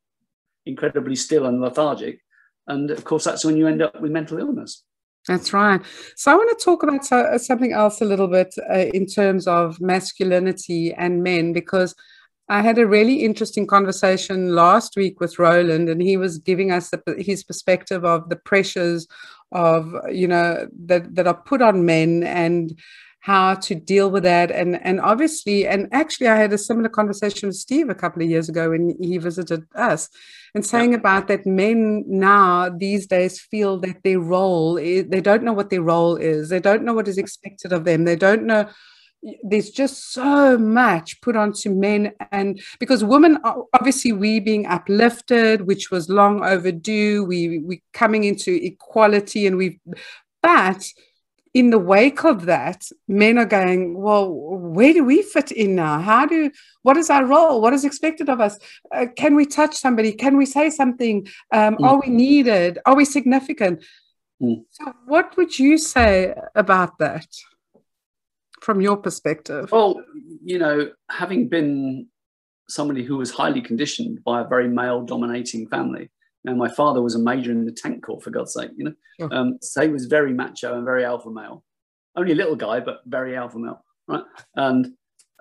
[0.68, 2.20] incredibly still and lethargic.
[2.68, 4.84] And of course, that's when you end up with mental illness.
[5.28, 5.82] That's right.
[6.16, 9.48] So I want to talk about uh, something else a little bit uh, in terms
[9.48, 11.96] of masculinity and men, because
[12.50, 16.92] I had a really interesting conversation last week with Roland, and he was giving us
[16.92, 19.08] the, his perspective of the pressures
[19.52, 22.78] of you know that that are put on men and
[23.28, 24.50] how to deal with that.
[24.52, 28.30] And and obviously and actually i had a similar conversation with steve a couple of
[28.30, 30.10] years ago when he visited us
[30.56, 31.00] and saying yeah.
[31.00, 35.82] about that men now these days feel that their role they don't know what their
[35.82, 36.48] role is.
[36.48, 38.06] They don't know what is expected of them.
[38.06, 38.70] They don't know
[39.44, 42.14] there's just so much put onto men.
[42.32, 43.40] And because women
[43.74, 49.80] obviously we being uplifted which was long overdue we we coming into equality and we've
[50.42, 50.82] but
[51.60, 54.26] in the wake of that men are going well
[54.78, 56.52] where do we fit in now how do
[56.84, 58.60] what is our role what is expected of us
[58.96, 61.86] uh, can we touch somebody can we say something um, mm.
[61.88, 63.84] are we needed are we significant
[64.42, 64.64] mm.
[64.70, 67.28] so what would you say about that
[68.68, 69.72] from your perspective?
[69.72, 70.04] Well,
[70.44, 72.08] you know, having been
[72.68, 76.10] somebody who was highly conditioned by a very male dominating family.
[76.48, 78.86] You know, my father was a major in the tank corps, for God's sake, you
[78.86, 78.94] know.
[79.20, 79.34] Sure.
[79.34, 81.64] Um, so he was very macho and very alpha male.
[82.16, 84.24] Only a little guy, but very alpha male, right?
[84.56, 84.94] And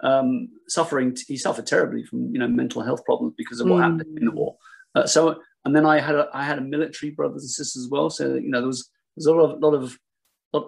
[0.03, 3.83] um, suffering, he suffered terribly from, you know, mental health problems because of what mm.
[3.83, 4.57] happened in the war.
[4.97, 7.91] Uh, so, and then I had a, I had a military brothers and sisters as
[7.91, 8.11] well.
[8.11, 9.99] So, you know, there was, there was a lot of, lot of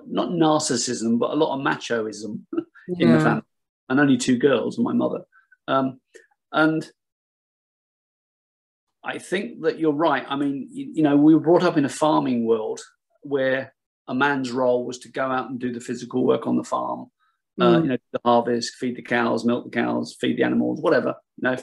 [0.06, 2.42] not narcissism, but a lot of machoism
[2.98, 3.42] in the family,
[3.88, 5.24] and only two girls and my mother.
[5.66, 6.00] Um,
[6.52, 6.88] and
[9.04, 10.24] I think that you're right.
[10.28, 12.80] I mean, you, you, know, we were brought up in a farming world
[13.22, 13.74] where
[14.08, 17.06] a man's role was to go out and do the physical work on the farm,
[17.60, 17.74] uh, mm.
[17.74, 21.14] uh, you know, the harvest, feed the cows, milk the cows, feed the animals, whatever,
[21.36, 21.56] you know,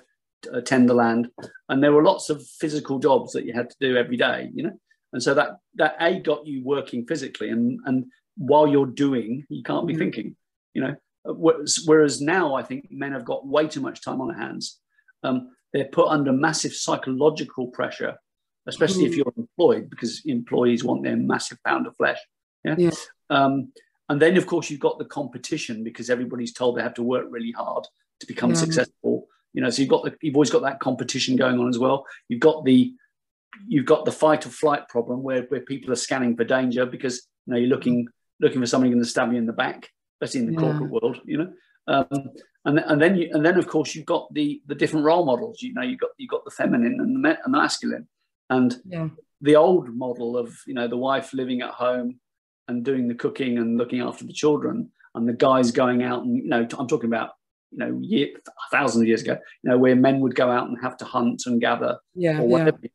[0.54, 1.30] uh, tend the land.
[1.70, 4.64] And there were lots of physical jobs that you had to do every day, you
[4.64, 4.80] know.
[5.14, 9.64] And so that that a got you working physically, and and while you're doing, you
[9.64, 10.02] can't be mm-hmm.
[10.02, 10.36] thinking.
[10.74, 10.96] You know,
[11.86, 14.80] whereas now I think men have got way too much time on their hands.
[15.24, 18.16] Um, they're put under massive psychological pressure,
[18.66, 19.12] especially mm-hmm.
[19.12, 22.18] if you're employed, because employees want their massive pound of flesh.
[22.64, 22.76] Yeah.
[22.78, 22.92] yeah.
[23.30, 23.74] Um,
[24.08, 27.26] and then, of course, you've got the competition because everybody's told they have to work
[27.30, 27.84] really hard
[28.22, 28.56] to become yeah.
[28.56, 29.28] successful.
[29.52, 32.06] You know, so you've got the, you've always got that competition going on as well.
[32.30, 32.94] You've got the
[33.68, 37.28] you've got the fight or flight problem where, where people are scanning for danger because
[37.46, 38.08] you know you're looking
[38.40, 39.90] looking for somebody going to stab you in the back,
[40.22, 40.72] especially in the yeah.
[40.72, 41.54] corporate world, you know.
[41.88, 42.30] Um,
[42.66, 45.62] and, and then you, and then of course you've got the the different role models.
[45.62, 48.08] You know, you got you got the feminine and the, and the masculine,
[48.50, 49.10] and yeah.
[49.42, 52.20] the old model of you know the wife living at home
[52.68, 56.38] and doing the cooking and looking after the children, and the guys going out and
[56.38, 57.32] you know I'm talking about
[57.72, 58.30] you know year,
[58.72, 61.44] thousands of years ago, you know where men would go out and have to hunt
[61.46, 62.80] and gather yeah, or whatever.
[62.82, 62.90] Yeah.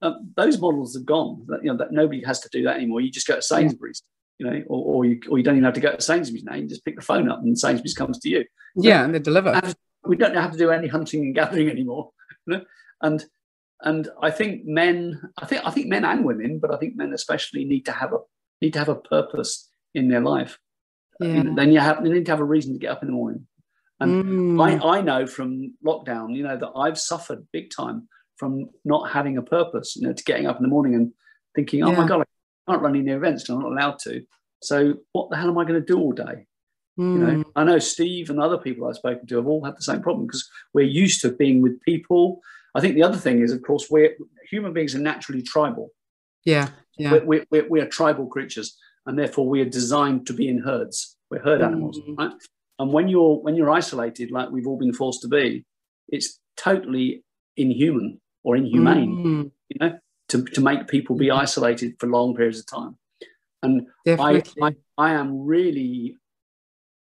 [0.00, 1.44] Um, those models are gone.
[1.48, 3.00] That, you know that nobody has to do that anymore.
[3.00, 4.04] You just go to Sainsbury's
[4.38, 6.54] you know, or, or, you, or you don't even have to go to Sainsbury's now.
[6.54, 8.44] You just pick the phone up and Sainsbury's comes to you.
[8.76, 9.60] Yeah, and they deliver.
[10.04, 12.10] we don't have to do any hunting and gathering anymore.
[12.46, 12.64] You know?
[13.02, 13.24] And
[13.80, 17.12] and I think men, I think I think men and women, but I think men
[17.12, 18.18] especially need to have a
[18.60, 20.58] need to have a purpose in their life.
[21.20, 21.28] Yeah.
[21.28, 23.08] You know, then you have they need to have a reason to get up in
[23.08, 23.46] the morning.
[24.00, 24.24] And
[24.58, 24.82] mm.
[24.84, 29.36] I, I know from lockdown, you know, that I've suffered big time from not having
[29.36, 31.12] a purpose, you know, to getting up in the morning and
[31.54, 31.96] thinking, oh yeah.
[31.98, 32.24] my God,
[32.68, 34.22] can't run any events because I'm not allowed to.
[34.62, 36.46] So what the hell am I going to do all day?
[36.98, 37.12] Mm.
[37.12, 37.42] You know, hmm.
[37.54, 40.26] I know Steve and other people I've spoken to have all had the same problem
[40.26, 42.40] because we're used to being with people.
[42.74, 44.16] I think the other thing is, of course, we're
[44.50, 45.90] human beings are naturally tribal.
[46.44, 47.18] Yeah, yeah.
[47.24, 48.76] We're, we're, we're tribal creatures,
[49.06, 51.16] and therefore we are designed to be in herds.
[51.30, 52.18] We're herd animals, mm.
[52.18, 52.32] right?
[52.80, 55.64] And when you're when you're isolated, like we've all been forced to be,
[56.08, 57.24] it's totally
[57.56, 59.16] inhuman or inhumane.
[59.16, 59.50] Mm.
[59.68, 61.40] You know, to, to make people be mm-hmm.
[61.40, 62.96] isolated for long periods of time.
[63.62, 66.16] And I, I, I, am really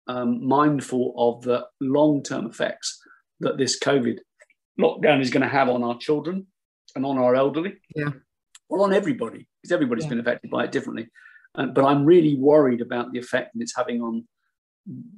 [0.08, 3.02] um, mindful of the long term effects
[3.42, 4.20] that this COVID
[4.80, 6.48] lockdown is going to have on our children
[6.96, 7.76] and on our elderly.
[7.94, 8.12] Yeah.
[8.70, 10.12] Well, on everybody, because everybody's yeah.
[10.12, 11.10] been affected by it differently.
[11.56, 14.26] Uh, but I'm really worried about the effect that it's having on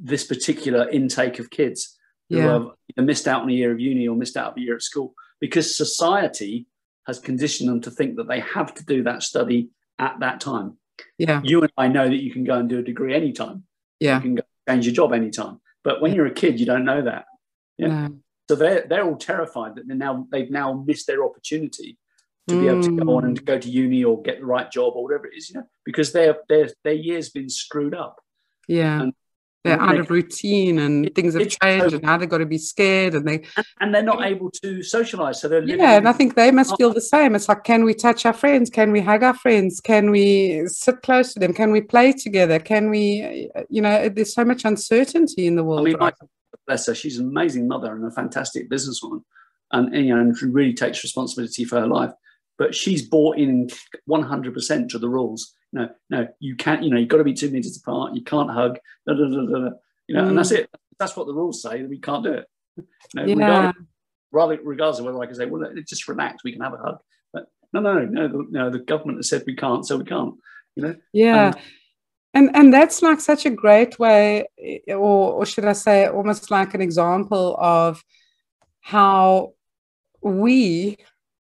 [0.01, 1.97] this particular intake of kids
[2.29, 2.63] who yeah.
[2.97, 4.81] have missed out on a year of uni or missed out on a year at
[4.81, 6.67] school because society
[7.07, 10.77] has conditioned them to think that they have to do that study at that time.
[11.17, 11.41] Yeah.
[11.43, 13.63] You and I know that you can go and do a degree anytime.
[13.99, 14.17] Yeah.
[14.17, 15.59] You can go change your job anytime.
[15.83, 17.25] But when you're a kid, you don't know that.
[17.77, 18.07] Yeah.
[18.07, 18.17] No.
[18.49, 21.97] So they're they're all terrified that they now they've now missed their opportunity
[22.47, 22.61] to mm.
[22.61, 24.93] be able to go on and to go to uni or get the right job
[24.95, 28.21] or whatever it is, you know, because their their their year's been screwed up.
[28.67, 29.01] Yeah.
[29.01, 29.13] And
[29.63, 33.13] they're out of routine and things have changed and now they've got to be scared
[33.13, 33.43] and they
[33.81, 36.75] and they're not able to socialize so they're yeah and i think they must oh.
[36.77, 39.81] feel the same it's like can we touch our friends can we hug our friends
[39.81, 44.33] can we sit close to them can we play together can we you know there's
[44.33, 46.13] so much uncertainty in the world I mean, right?
[46.67, 46.93] bless her.
[46.93, 49.23] She's an amazing mother and a fantastic businesswoman,
[49.71, 52.11] and, and you know, and really takes responsibility for her life.
[52.57, 53.69] But she's bought in
[54.09, 55.53] 100% to the rules.
[55.73, 56.83] No, no, you can't.
[56.83, 58.15] You know, you've got to be two meters apart.
[58.15, 58.79] You can't hug.
[59.05, 59.69] Da, da, da,
[60.07, 60.29] you know, mm.
[60.29, 60.59] and that's mm.
[60.59, 60.69] it.
[60.97, 61.83] That's what the rules say.
[61.83, 62.45] We can't do it.
[62.77, 62.83] You
[63.13, 63.33] know, yeah.
[63.33, 63.75] regardless,
[64.31, 66.43] rather, regardless of whether I can say, well, just relax.
[66.43, 66.97] We can have a hug.
[67.33, 68.45] But no, no, no, no.
[68.49, 70.35] no the government has said we can't, so we can't.
[70.75, 70.95] You know.
[71.13, 71.47] Yeah.
[71.47, 71.55] And,
[72.33, 74.47] and and that's like such a great way
[74.89, 78.03] or, or should i say almost like an example of
[78.81, 79.53] how
[80.21, 80.97] we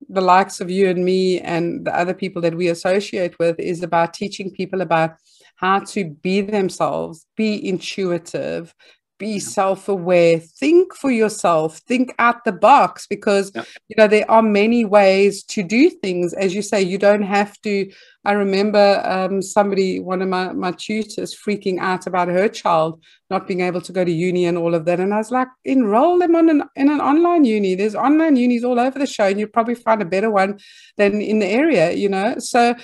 [0.09, 3.83] the likes of you and me and the other people that we associate with is
[3.83, 5.15] about teaching people about
[5.55, 8.73] how to be themselves be intuitive
[9.17, 13.63] be self-aware think for yourself think out the box because yeah.
[13.87, 17.59] you know there are many ways to do things as you say you don't have
[17.61, 17.91] to
[18.27, 23.47] i remember um, somebody one of my, my tutors freaking out about her child not
[23.47, 24.99] being able to go to uni and all of that.
[24.99, 27.75] And i was like enroll them on an, in an online uni.
[27.75, 30.59] There's online unis all over the show and you'll probably find a better one
[30.97, 32.35] than in the area you know?
[32.39, 32.75] So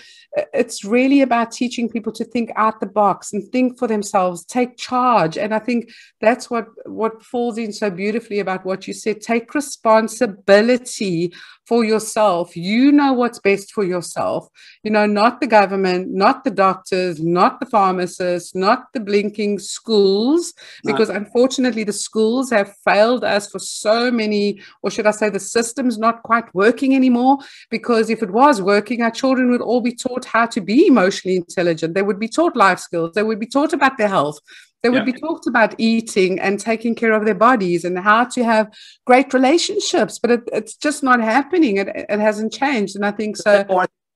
[0.51, 4.77] it's really about teaching people to think out the box and think for themselves take
[4.77, 5.37] charge.
[5.37, 9.21] And i think that's what what falls in so beautifully about what you said.
[9.21, 11.33] Take responsibility
[11.65, 12.55] for yourself.
[12.55, 14.47] You know what's best for yourself.
[14.83, 20.53] You know not the government not the doctors not the pharmacists not the blinking schools
[20.83, 21.15] because no.
[21.15, 25.97] unfortunately the schools have failed us for so many or should i say the system's
[25.97, 27.37] not quite working anymore
[27.69, 31.37] because if it was working our children would all be taught how to be emotionally
[31.37, 31.93] intelligent.
[31.93, 33.13] They would be taught life skills.
[33.13, 34.39] They would be taught about their health
[34.83, 35.13] they would yeah.
[35.13, 38.71] be talked about eating and taking care of their bodies and how to have
[39.07, 41.77] great relationships, but it, it's just not happening.
[41.77, 42.97] It, it hasn't changed.
[42.97, 43.65] And I think so.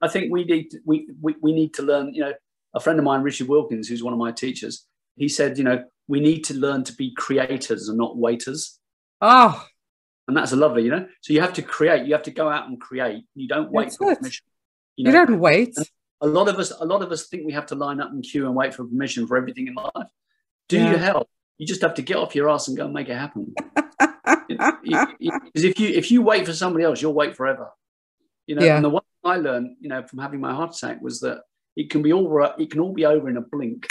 [0.01, 2.33] I think we need to, we, we, we need to learn, you know,
[2.75, 5.85] a friend of mine, Richard Wilkins, who's one of my teachers, he said, you know,
[6.09, 8.77] we need to learn to be creators and not waiters.
[9.21, 9.65] Oh.
[10.27, 11.07] And that's a lovely, you know.
[11.21, 13.23] So you have to create, you have to go out and create.
[13.35, 14.19] You don't wait that's for it.
[14.19, 14.45] permission.
[14.97, 15.11] You, know?
[15.11, 15.73] you don't wait.
[15.77, 15.87] And
[16.19, 18.21] a lot of us, a lot of us think we have to line up and
[18.21, 20.09] queue and wait for permission for everything in life
[20.69, 20.91] do yeah.
[20.91, 21.29] your help.
[21.57, 23.53] You just have to get off your ass and go and make it happen.
[24.47, 27.69] Because if you if you wait for somebody else, you'll wait forever.
[28.45, 28.75] You know, yeah.
[28.77, 31.41] and the one I learned, you know, from having my heart attack was that
[31.75, 33.87] it can be all it can all be over in a blink.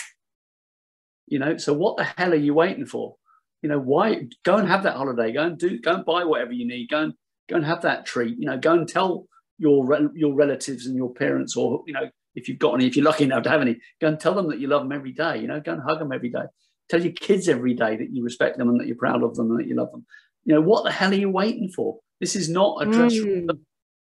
[1.27, 3.17] You know, so what the hell are you waiting for?
[3.63, 5.33] You know, why go and have that holiday?
[5.33, 6.89] Go and do go and buy whatever you need.
[6.89, 7.15] Go and
[7.49, 8.39] go and have that treat.
[8.39, 9.27] You know, go and tell
[9.59, 13.05] your your relatives and your parents, or you know, if you've got any, if you're
[13.05, 15.39] lucky enough to have any, go and tell them that you love them every day.
[15.41, 16.45] You know, go and hug them every day.
[16.89, 19.51] Tell your kids every day that you respect them and that you're proud of them
[19.51, 20.07] and that you love them.
[20.45, 21.99] You know, what the hell are you waiting for?
[22.21, 23.15] This is not a dress.
[23.15, 23.59] Mm.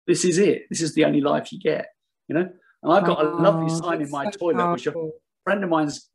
[0.06, 0.62] This is it.
[0.70, 1.86] This is the only life you get.
[2.28, 2.48] You know,
[2.82, 4.72] and I've got oh, a lovely sign in my so toilet, powerful.
[4.72, 5.10] which a
[5.44, 6.08] friend of mine's.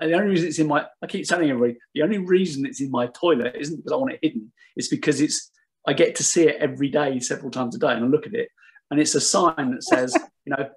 [0.00, 2.90] The only reason it's in my, I keep telling everybody, the only reason it's in
[2.90, 4.50] my toilet isn't because I want it hidden.
[4.74, 5.50] It's because it's,
[5.86, 8.32] I get to see it every day, several times a day, and I look at
[8.32, 8.48] it,
[8.90, 10.70] and it's a sign that says, you know,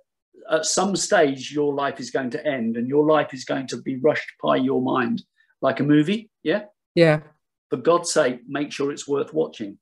[0.49, 3.81] at some stage your life is going to end and your life is going to
[3.81, 5.23] be rushed by your mind
[5.61, 6.63] like a movie yeah?
[6.95, 7.21] Yeah.
[7.69, 9.77] For god's sake make sure it's worth watching.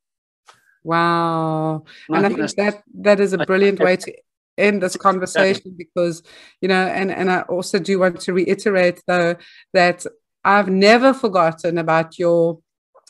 [0.83, 1.83] Wow.
[2.07, 4.13] And, and i, think, think that that is a brilliant way to
[4.57, 6.23] end this conversation because
[6.61, 9.35] you know and and i also do want to reiterate though
[9.73, 10.05] that
[10.43, 12.59] i've never forgotten about your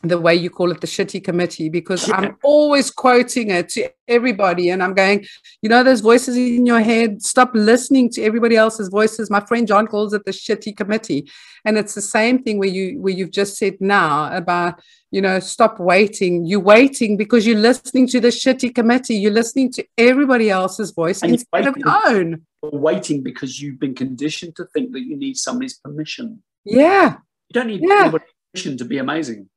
[0.04, 2.16] the way you call it the shitty committee because yeah.
[2.16, 5.24] i'm always quoting it to everybody and i'm going
[5.62, 7.22] you know those voices in your head?
[7.22, 9.30] Stop listening to everybody else's voices.
[9.30, 11.30] My friend jon calls it the shitty committee.
[11.66, 14.82] And it's the same thing where you where you've just said now about
[15.12, 16.46] you know stop waiting.
[16.46, 19.16] You're waiting because you're listening to the shitty committee.
[19.16, 22.46] You're listening to everybody else's voice and instead of your own.
[22.64, 26.44] Waiting because you've been conditioned to think that you need somebody's permission.
[26.64, 27.18] Yeah.
[27.50, 28.02] You don't need yeah.
[28.02, 29.50] anybody's permission to be amazing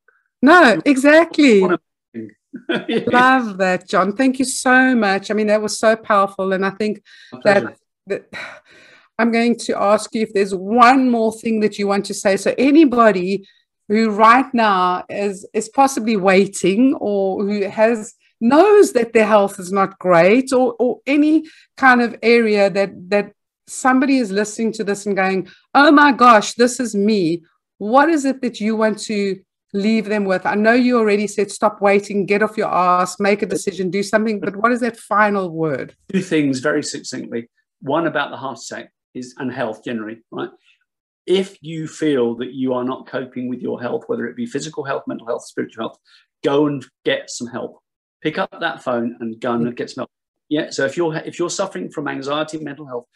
[0.45, 1.61] no, exactly.
[2.69, 4.15] Love that, Jon.
[4.15, 5.31] Thank you so much.
[5.31, 6.53] I mean, that was so powerful.
[6.53, 7.03] And I think
[7.45, 7.77] that,
[8.07, 8.29] that
[9.19, 12.37] I'm going to ask you if there's one more thing that you want to say.
[12.37, 13.47] So, anybody
[13.89, 19.73] who right now is is possibly waiting or who has knows that their health is
[19.73, 21.45] not great or, or any
[21.77, 23.33] kind of area that that
[23.67, 27.43] somebody is listening to this and going, oh my gosh, this is me.
[27.79, 29.41] What is it that you want to
[29.75, 30.47] leave them with?
[30.47, 34.03] I know you already said stop waiting, get off your ass, make a decision, do
[34.03, 35.95] something, but what is that final word?
[36.11, 37.51] Two things very succinctly.
[37.83, 40.51] One about the heart attack is and health generally, right?
[41.27, 44.85] If you feel that you are not coping with your health, whether it be physical
[44.85, 45.99] health, mental health, spiritual health,
[46.43, 47.79] go and get some help.
[48.23, 50.11] Pick up that phone and go and get some help.
[50.49, 50.71] Yeah.
[50.71, 53.07] So if you're if you're suffering from anxiety, mental health,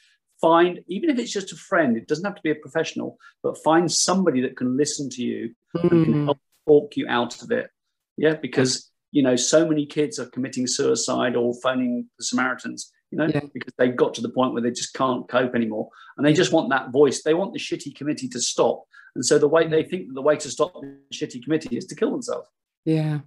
[0.41, 3.63] find even if it's just a friend, it doesn't have to be a professional, but
[3.63, 5.91] find somebody that can listen to you mm.
[5.91, 6.39] and can help
[6.69, 7.71] talk you out of it.
[8.17, 12.93] Yeah, because you know so many kids are committing suicide or phoning the Samaritans.
[13.11, 13.41] You know, yeah.
[13.55, 16.53] because they've got to the point where they just can't cope anymore, and they just
[16.53, 17.23] want that voice.
[17.23, 20.37] They want the shitty committee to stop, and so the way they think the way
[20.37, 22.49] to stop the shitty committee is to kill themselves.
[22.85, 23.21] Yeah.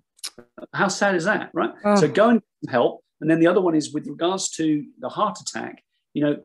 [0.74, 1.72] How sad is that, right?
[1.84, 1.96] Oh.
[1.96, 3.04] So go and help.
[3.22, 5.84] And then the other one is with regards to the heart attack,
[6.14, 6.38] you know,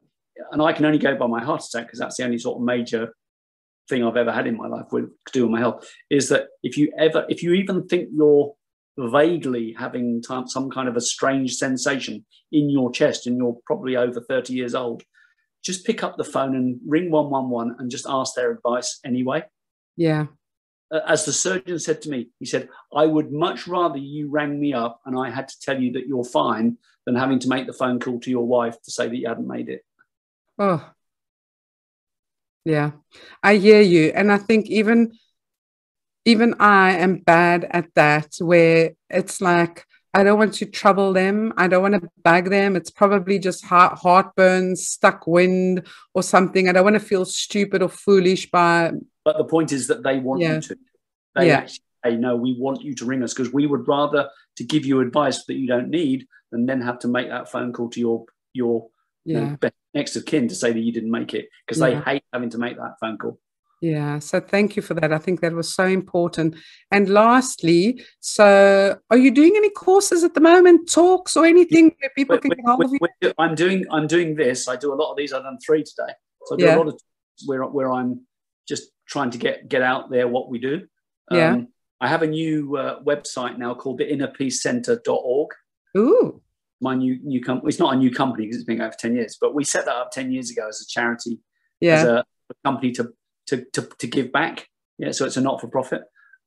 [0.53, 2.63] and I can only go by my heart attack because that's the only sort of
[2.65, 3.15] major
[3.89, 5.89] thing I've ever had in my life with to do with my health.
[6.11, 8.55] Is that if you ever, if you even think you're
[8.99, 14.21] vaguely having some kind of a strange sensation in your chest and you're probably over
[14.21, 15.03] 30 years old,
[15.63, 19.45] just pick up the phone and ring 111 and just ask their advice anyway.
[19.97, 20.27] Yeah.
[21.07, 24.73] As the surgeon said to me, he said, I would much rather you rang me
[24.73, 27.73] up and I had to tell you that you're fine than having to make the
[27.73, 29.85] phone call to your wife to say that you hadn't made it.
[30.59, 30.89] Oh,
[32.67, 32.91] yeah,
[33.45, 34.11] I hear you.
[34.13, 35.13] And I think even
[36.25, 41.53] even I am bad at that, where it's like, I don't want to trouble them.
[41.57, 42.75] I don't want to bug them.
[42.75, 46.69] It's probably just heart, heartburn, stuck wind, or something.
[46.69, 48.91] I don't want to feel stupid or foolish by.
[49.25, 50.55] But the point is that they want yeah.
[50.57, 50.79] you to.
[51.37, 51.59] They yeah.
[51.59, 54.85] actually say, no, we want you to ring us because we would rather to give
[54.85, 58.01] you advice that you don't need than then have to make that phone call to
[58.01, 58.89] your your
[59.25, 59.39] yeah.
[59.39, 61.89] you know, next of kin to say that you didn't make it because yeah.
[61.89, 63.41] they hate having to make that phone call.
[63.83, 65.13] Yeah, so thank you for that.
[65.13, 66.57] I think that was so important.
[66.91, 72.11] And lastly, so are you doing any courses at the moment, talks or anything where
[72.17, 73.33] people can get hold of you?
[73.39, 74.69] I'm doing I'm doing this.
[74.69, 75.33] I do a lot of these.
[75.33, 76.13] I've done three today.
[76.47, 76.77] So I do yeah.
[76.77, 77.01] a lot of
[77.45, 78.27] where where I'm
[78.67, 80.87] just trying to get get out there what we do.
[81.31, 81.53] Yeah.
[81.53, 81.69] Um,
[82.01, 85.49] I have a new uh, website now called the innerpeacecenter.org.
[85.99, 86.43] Ooh
[86.81, 87.69] my new new company.
[87.69, 89.87] It's not a new company because it's been going for ten years, but we set
[89.87, 91.39] that up ten years ago as a charity,
[91.81, 91.95] yeah.
[91.95, 93.13] as a, a company to,
[93.49, 94.69] to to to give back.
[94.99, 96.03] Yeah, so it's a not for profit.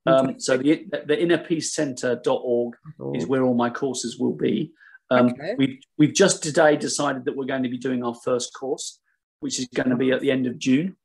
[0.06, 2.76] Um, so the the innerpeacecenter.org
[3.16, 4.72] is where all my courses will be.
[5.12, 5.56] Um, okay.
[5.58, 9.00] We've we've just today decided that we're going to be doing our first course,
[9.40, 10.96] which is going to be at the end of June.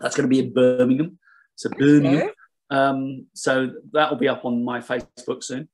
[0.00, 1.18] That's going to be in Birmingham.
[1.56, 2.28] So Birmingham.
[2.28, 2.32] Okay.
[2.70, 5.68] Um, so that will be up on my Facebook soon.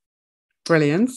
[0.65, 1.11] Brilliant.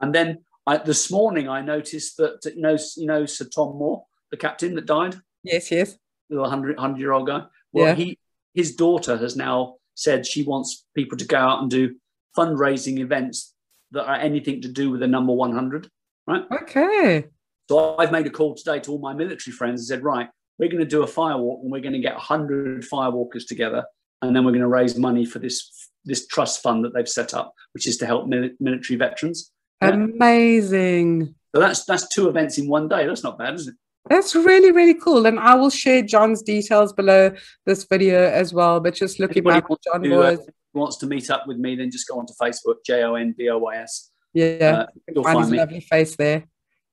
[0.00, 4.04] And then I, this morning I noticed that you know you know Sir Tom Moore,
[4.30, 5.16] the captain that died.
[5.42, 5.98] Yes, yes.
[6.28, 7.42] The hundred hundred year old guy.
[7.72, 7.94] Well, yeah.
[7.94, 8.18] he
[8.54, 11.96] his daughter has now said she wants people to go out and do
[12.38, 13.52] fundraising events
[13.90, 15.90] that are anything to do with the number one hundred.
[16.28, 16.44] Right.
[16.62, 17.24] Okay.
[17.68, 20.68] So I've made a call today to all my military friends and said, right, we're
[20.68, 23.84] going to do a firewalk and we're going to get hundred firewalkers together,
[24.22, 27.34] and then we're going to raise money for this this trust fund that they've set
[27.34, 29.50] up, which is to help mil- military veterans.
[29.80, 31.34] Amazing.
[31.54, 33.06] So that's that's two events in one day.
[33.06, 33.74] That's not bad, is it?
[34.08, 35.26] That's really, really cool.
[35.26, 37.32] And I will share Jon's details below
[37.66, 38.80] this video as well.
[38.80, 40.36] But just looking back, Jon to, uh,
[40.72, 43.48] wants to meet up with me, then just go onto Facebook, J O N B
[43.50, 44.10] O Y S.
[44.32, 45.58] Yeah, uh, you'll find, find me.
[45.58, 46.44] lovely face there.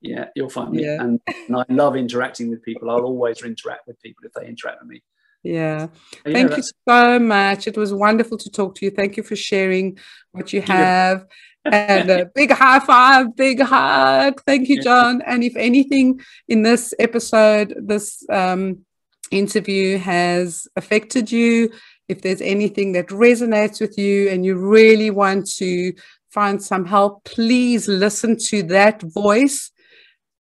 [0.01, 0.83] Yeah, you'll find me.
[0.83, 1.01] Yeah.
[1.01, 2.89] And, and I love interacting with people.
[2.89, 5.03] I'll always interact with people if they interact with me.
[5.43, 5.88] Yeah.
[6.25, 7.67] yeah Thank you so much.
[7.67, 8.91] It was wonderful to talk to you.
[8.91, 9.97] Thank you for sharing
[10.31, 11.25] what you have
[11.72, 14.41] and a big high five, big hug.
[14.45, 15.22] Thank you, Jon.
[15.26, 18.86] And if anything in this episode, this um,
[19.32, 21.72] interview has affected you,
[22.07, 25.93] if there's anything that resonates with you and you really want to
[26.30, 29.72] find some help, please listen to that voice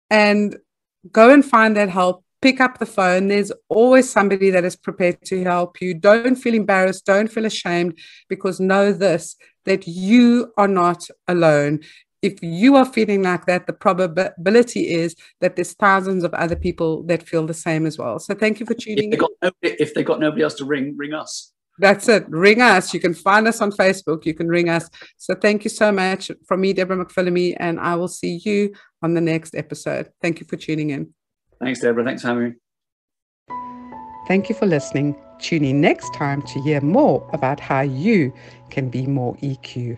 [0.10, 0.58] and
[1.12, 2.25] go and find that help.
[2.46, 3.30] Pick up the phone.
[3.30, 5.96] There's always somebody that is prepared to help you.
[5.96, 7.04] Don't feel embarrassed.
[7.04, 7.98] Don't feel ashamed
[8.30, 9.36] because know this
[9.66, 11.80] that you are not alone.
[12.22, 17.02] If you are feeling like that, the probability is that there's thousands of other people
[17.08, 18.20] that feel the same as well.
[18.20, 19.28] So thank you for tuning if in.
[19.42, 21.52] Nobody, if they got nobody else to ring, ring us.
[21.80, 22.30] That's it.
[22.30, 22.94] Ring us.
[22.94, 24.24] You can find us on Facebook.
[24.24, 24.88] You can ring us.
[25.18, 29.16] So thank you so much from me, Deborah McPhillamy, and I will see you on
[29.16, 30.12] the next episode.
[30.22, 31.15] Thank you for tuning in.
[31.60, 32.04] Thanks, Deborah.
[32.04, 32.54] Thanks me.
[34.28, 35.16] Thank you for listening.
[35.40, 38.34] Tune in next time to hear more about how you
[38.70, 39.98] can be more EQ.